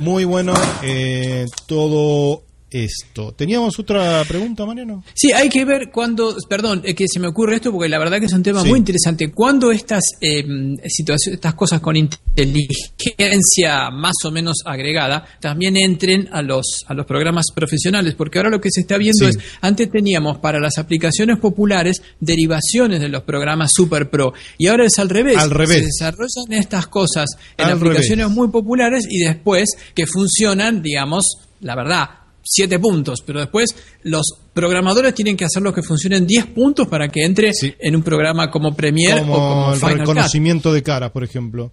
[0.00, 3.32] muy bueno eh, todo esto.
[3.32, 5.04] ¿Teníamos otra pregunta, Mariano?
[5.14, 8.18] Sí, hay que ver cuándo, perdón, es que se me ocurre esto porque la verdad
[8.20, 9.30] que es un tema muy interesante.
[9.32, 10.44] ¿Cuándo estas eh,
[10.86, 17.06] situaciones, estas cosas con inteligencia más o menos agregada también entren a los, a los
[17.06, 18.14] programas profesionales?
[18.14, 23.00] Porque ahora lo que se está viendo es, antes teníamos para las aplicaciones populares derivaciones
[23.00, 25.36] de los programas Super Pro y ahora es al revés.
[25.36, 25.78] Al revés.
[25.78, 31.24] Se desarrollan estas cosas en aplicaciones muy populares y después que funcionan, digamos,
[31.60, 32.08] la verdad,
[32.42, 37.08] siete puntos, pero después los programadores tienen que hacer lo que funcionen 10 puntos para
[37.08, 41.24] que entre en un programa como Premiere como o como el reconocimiento de cara, por
[41.24, 41.72] ejemplo.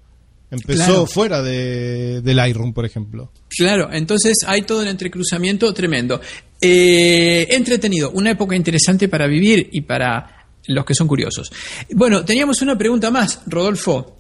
[0.49, 3.32] Empezó fuera de, del Lightroom, por ejemplo.
[3.49, 6.22] Claro, entonces hay todo un entrecruzamiento tremendo.
[6.61, 11.51] Eh, entretenido, una época interesante para vivir y para los que son curiosos.
[11.93, 14.15] Bueno, teníamos una pregunta más, Rodolfo.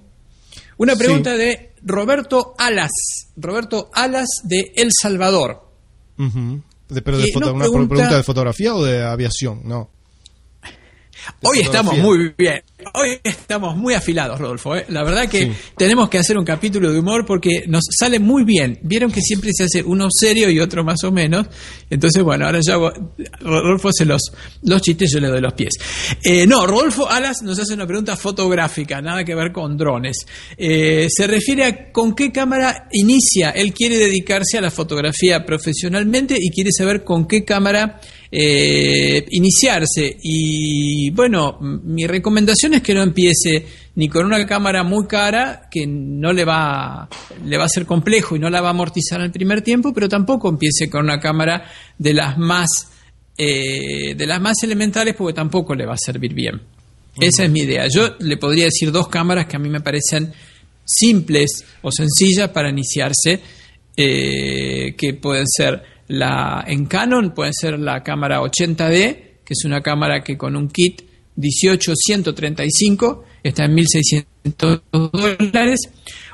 [0.77, 2.91] Una pregunta de Roberto Alas.
[3.37, 5.66] Roberto Alas de El Salvador
[7.03, 9.89] pero de una pregunta de fotografía o de aviación, no.
[11.41, 12.61] Hoy estamos muy bien.
[12.93, 14.75] Hoy estamos muy afilados, Rodolfo.
[14.75, 14.85] ¿eh?
[14.89, 18.79] La verdad que tenemos que hacer un capítulo de humor porque nos sale muy bien.
[18.83, 21.47] Vieron que siempre se hace uno serio y otro más o menos.
[21.89, 22.75] Entonces, bueno, ahora ya
[23.41, 24.21] Rodolfo hace los,
[24.63, 25.73] los chistes, yo le doy los pies.
[26.23, 30.25] Eh, no, Rodolfo Alas nos hace una pregunta fotográfica, nada que ver con drones.
[30.55, 33.49] Eh, se refiere a con qué cámara inicia.
[33.51, 37.99] Él quiere dedicarse a la fotografía profesionalmente y quiere saber con qué cámara
[38.31, 40.17] iniciarse.
[40.21, 43.65] Y bueno, mi recomendación es que no empiece
[43.97, 47.09] ni con una cámara muy cara que no le va,
[47.43, 50.07] le va a ser complejo y no la va a amortizar el primer tiempo, pero
[50.07, 51.65] tampoco empiece con una cámara
[51.97, 52.67] de las más,
[53.35, 56.61] eh, de las más elementales porque tampoco le va a servir bien.
[57.19, 57.87] Esa es mi idea.
[57.87, 60.31] Yo le podría decir dos cámaras que a mí me parecen
[60.85, 63.41] simples o sencillas para iniciarse,
[63.95, 69.81] eh, que pueden ser la en Canon, puede ser la cámara 80D, que es una
[69.81, 71.01] cámara que con un kit
[71.35, 75.79] 18135 está en 1600 dólares,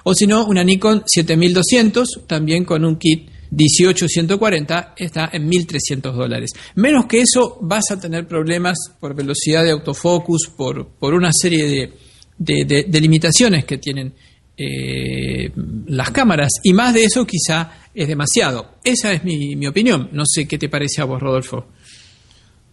[0.04, 6.52] o si no, una Nikon 7200 también con un kit 18140 está en 1300 dólares.
[6.76, 11.94] Menos que eso vas a tener problemas por velocidad de autofocus, por, por una serie
[12.38, 14.14] de, de, limitaciones que tienen
[14.58, 15.52] eh,
[15.88, 16.50] las cámaras.
[16.64, 18.76] Y más de eso quizá es demasiado.
[18.84, 20.10] Esa es mi, mi opinión.
[20.12, 21.68] No sé qué te parece a vos, Rodolfo.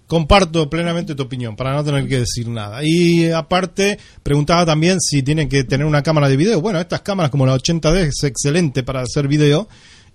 [0.06, 2.80] Comparto plenamente tu opinión, para no tener que decir nada.
[2.82, 6.60] Y aparte, preguntaba también si tienen que tener una cámara de video.
[6.60, 9.68] Bueno, estas cámaras como la 80D es excelente para hacer video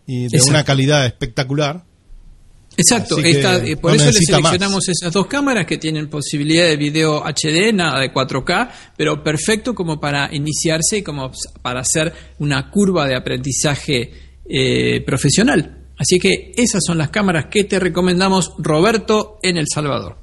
[0.05, 1.85] y de una calidad espectacular.
[2.77, 7.71] Exacto, eh, por eso le seleccionamos esas dos cámaras que tienen posibilidad de video HD,
[7.73, 11.31] nada de 4K, pero perfecto como para iniciarse y como
[11.61, 14.11] para hacer una curva de aprendizaje
[14.47, 15.85] eh, profesional.
[15.97, 20.17] Así que esas son las cámaras que te recomendamos, Roberto, en El Salvador.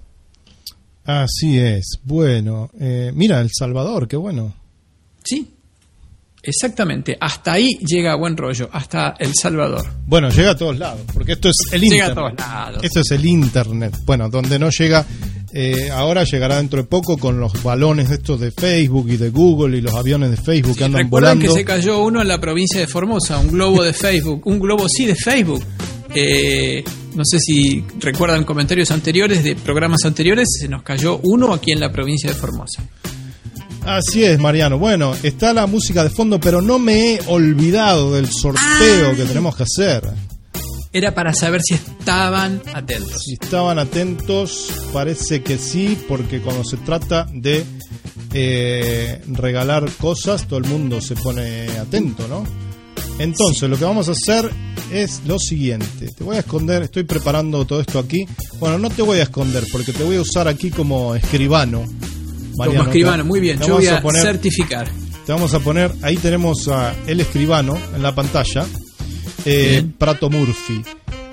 [1.05, 4.55] Así es, bueno, eh, mira, El Salvador, qué bueno.
[5.25, 5.49] Sí,
[6.45, 9.87] Exactamente, hasta ahí llega buen rollo, hasta El Salvador.
[10.07, 12.09] Bueno, llega a todos lados, porque esto es el Internet.
[12.09, 12.85] Llega a todos lados.
[12.85, 13.97] Esto es el Internet.
[14.05, 15.07] Bueno, donde no llega,
[15.53, 19.79] eh, ahora llegará dentro de poco con los balones estos de Facebook y de Google
[19.79, 21.55] y los aviones de Facebook que andan recuerdan volando.
[21.55, 24.89] que se cayó uno en la provincia de Formosa, un globo de Facebook, un globo
[24.89, 25.63] sí de Facebook.
[26.13, 26.83] Eh,
[27.15, 31.79] no sé si recuerdan comentarios anteriores de programas anteriores, se nos cayó uno aquí en
[31.79, 32.83] la provincia de Formosa.
[33.85, 34.79] Así es, Mariano.
[34.79, 39.57] Bueno, está la música de fondo, pero no me he olvidado del sorteo que tenemos
[39.57, 40.09] que hacer.
[40.93, 43.23] Era para saber si estaban atentos.
[43.25, 47.65] Si estaban atentos, parece que sí, porque cuando se trata de
[48.35, 52.45] eh, regalar cosas, todo el mundo se pone atento, ¿no?
[53.19, 54.51] Entonces, lo que vamos a hacer
[54.93, 56.09] es lo siguiente.
[56.17, 58.27] Te voy a esconder, estoy preparando todo esto aquí.
[58.59, 61.85] Bueno, no te voy a esconder porque te voy a usar aquí como escribano
[62.57, 63.59] como escribano, muy bien.
[63.61, 64.89] Yo voy a, certificar.
[65.27, 68.67] Te vamos a poner, ahí tenemos a el escribano en la pantalla,
[69.45, 70.83] eh, Prato Murphy.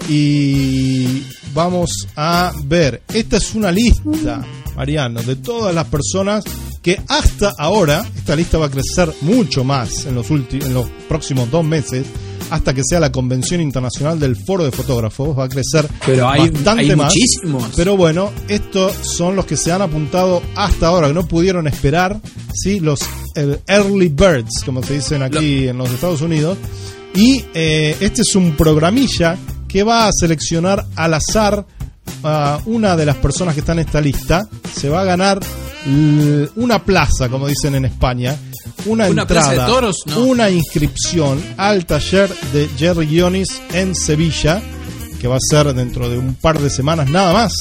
[0.07, 1.23] Y
[1.53, 6.43] vamos a ver, esta es una lista, Mariano, de todas las personas
[6.81, 11.51] que hasta ahora, esta lista va a crecer mucho más en los, en los próximos
[11.51, 12.05] dos meses,
[12.49, 15.37] hasta que sea la Convención Internacional del Foro de Fotógrafos.
[15.37, 17.13] Va a crecer pero hay, bastante más.
[17.13, 17.71] Muchísimos.
[17.75, 22.19] Pero bueno, estos son los que se han apuntado hasta ahora, que no pudieron esperar,
[22.53, 22.79] ¿sí?
[22.79, 22.99] los
[23.35, 26.57] Early Birds, como se dicen aquí en los Estados Unidos.
[27.13, 29.37] Y eh, este es un programilla
[29.67, 31.65] que va a seleccionar al azar
[32.23, 34.47] a una de las personas que está en esta lista.
[34.73, 35.39] Se va a ganar
[36.55, 38.37] una plaza, como dicen en España,
[38.85, 39.67] una, entrada,
[40.17, 44.61] una inscripción al taller de Jerry Guionis en Sevilla,
[45.19, 47.53] que va a ser dentro de un par de semanas nada más.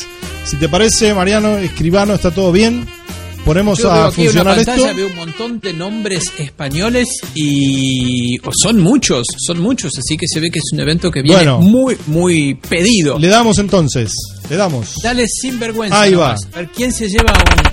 [0.45, 2.87] Si te parece, Mariano Escribano, está todo bien.
[3.45, 4.95] Ponemos a funcionar esto.
[4.95, 10.51] Veo un montón de nombres españoles y son muchos, son muchos, así que se ve
[10.51, 13.19] que es un evento que viene muy, muy pedido.
[13.19, 14.12] Le damos entonces,
[14.51, 14.97] le damos.
[15.03, 16.01] Dale sin vergüenza.
[16.01, 16.33] Ahí va.
[16.53, 17.69] A ver quién se lleva un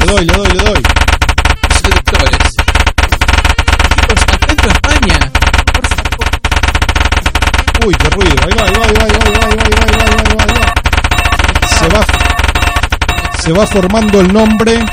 [0.00, 0.82] Le doy, le doy, le doy.
[1.82, 2.48] Seductores.
[3.94, 5.18] Chicos, atento a España.
[5.72, 6.26] Por favor.
[7.86, 8.36] Uy, qué ruido.
[8.46, 10.66] Ahí va, ahí va, ahí va, ahí va, ahí va.
[11.68, 12.02] Se va,
[13.38, 14.84] se va formando el nombre.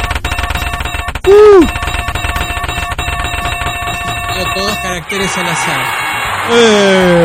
[4.56, 5.82] Todos caracteres al azar.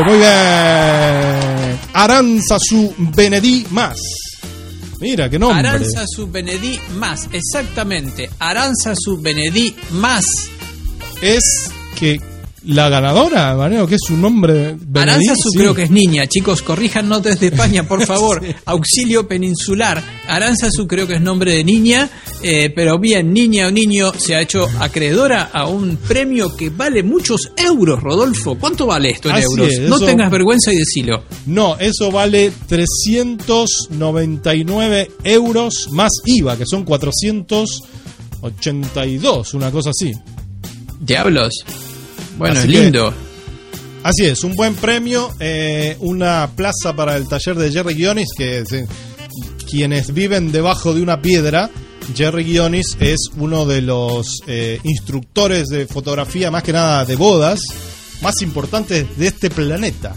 [0.04, 1.78] Muy bien.
[1.94, 3.96] Aranzazu Benedí más.
[5.02, 5.68] Mira, qué nombre.
[5.68, 8.30] Aranza Benedí más, exactamente.
[8.38, 10.24] Aranza Benedí más.
[11.20, 12.20] Es que
[12.64, 14.76] la ganadora, Maneo, que es su nombre.
[14.94, 18.40] Aranzazu creo que es niña, chicos, corríjanos desde España, por favor.
[18.66, 20.02] Auxilio peninsular.
[20.28, 22.08] Aranzazu creo que es nombre de niña,
[22.42, 27.02] eh, pero bien, niña o niño se ha hecho acreedora a un premio que vale
[27.02, 28.56] muchos euros, Rodolfo.
[28.56, 29.68] ¿Cuánto vale esto en euros?
[29.80, 31.24] no tengas vergüenza y decilo.
[31.46, 40.12] No, eso vale 399 euros más IVA, que son 482, una cosa así.
[41.00, 41.64] Diablos.
[42.38, 43.14] Bueno, es lindo.
[44.02, 48.64] así es, un buen premio, eh, una plaza para el taller de Jerry Guionis, que
[49.70, 51.70] quienes viven debajo de una piedra,
[52.14, 57.60] Jerry Guionis es uno de los eh, instructores de fotografía, más que nada de bodas,
[58.20, 60.14] más importantes de este planeta.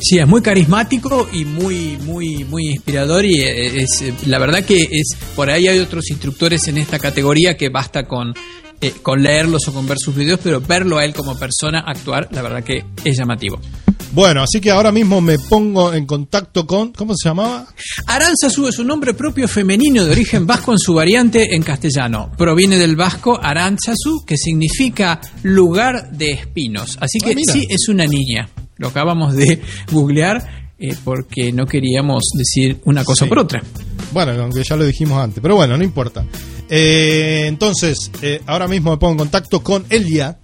[0.00, 4.86] Sí, es muy carismático y muy, muy, muy inspirador y eh, es, la verdad que
[4.90, 8.34] es por ahí hay otros instructores en esta categoría que basta con
[8.84, 12.28] eh, con leerlos o con ver sus videos, pero verlo a él como persona actuar,
[12.32, 13.58] la verdad que es llamativo.
[14.12, 16.92] Bueno, así que ahora mismo me pongo en contacto con.
[16.92, 17.66] ¿Cómo se llamaba?
[18.06, 22.30] Aranzazu es un nombre propio femenino de origen vasco en su variante en castellano.
[22.36, 26.98] Proviene del vasco Aranzazu, que significa lugar de espinos.
[27.00, 28.50] Así que ah, sí, es una niña.
[28.76, 33.62] Lo acabamos de googlear eh, porque no queríamos decir una cosa por otra.
[34.12, 36.24] Bueno, aunque ya lo dijimos antes, pero bueno, no importa.
[36.68, 40.38] Eh, entonces, eh, ahora mismo me pongo en contacto con Elia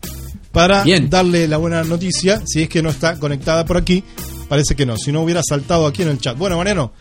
[0.52, 2.42] para darle la buena noticia.
[2.46, 4.02] Si es que no está conectada por aquí,
[4.48, 4.96] parece que no.
[4.96, 6.36] Si no hubiera saltado aquí en el chat.
[6.36, 6.92] Bueno, Mariano.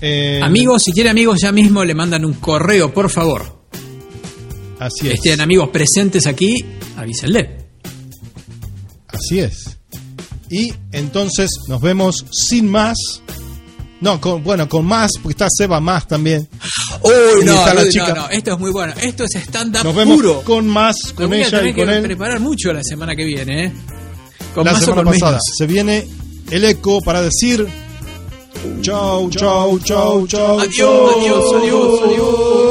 [0.00, 3.64] Eh, amigos, si tiene amigos ya mismo, le mandan un correo, por favor.
[4.78, 5.20] Así es.
[5.22, 6.64] tienen amigos presentes aquí,
[6.96, 7.66] avísenle.
[9.08, 9.78] Así es.
[10.50, 13.22] Y entonces nos vemos sin más.
[14.00, 16.46] No, con, bueno, con más, porque está Seba más también.
[17.02, 18.92] Uy, no, no, no, esto es muy bueno.
[19.00, 20.42] Esto es stand-up Nos vemos puro.
[20.42, 22.02] con más, con voy ella a y con que él.
[22.02, 23.72] preparar mucho la semana que viene, ¿eh?
[24.54, 25.38] Con la semana pasada.
[25.56, 26.06] Se viene
[26.50, 27.66] el eco para decir.
[28.82, 30.58] Chau, chau, chau, chau.
[30.60, 32.65] Adiós, adiós, adiós, adiós.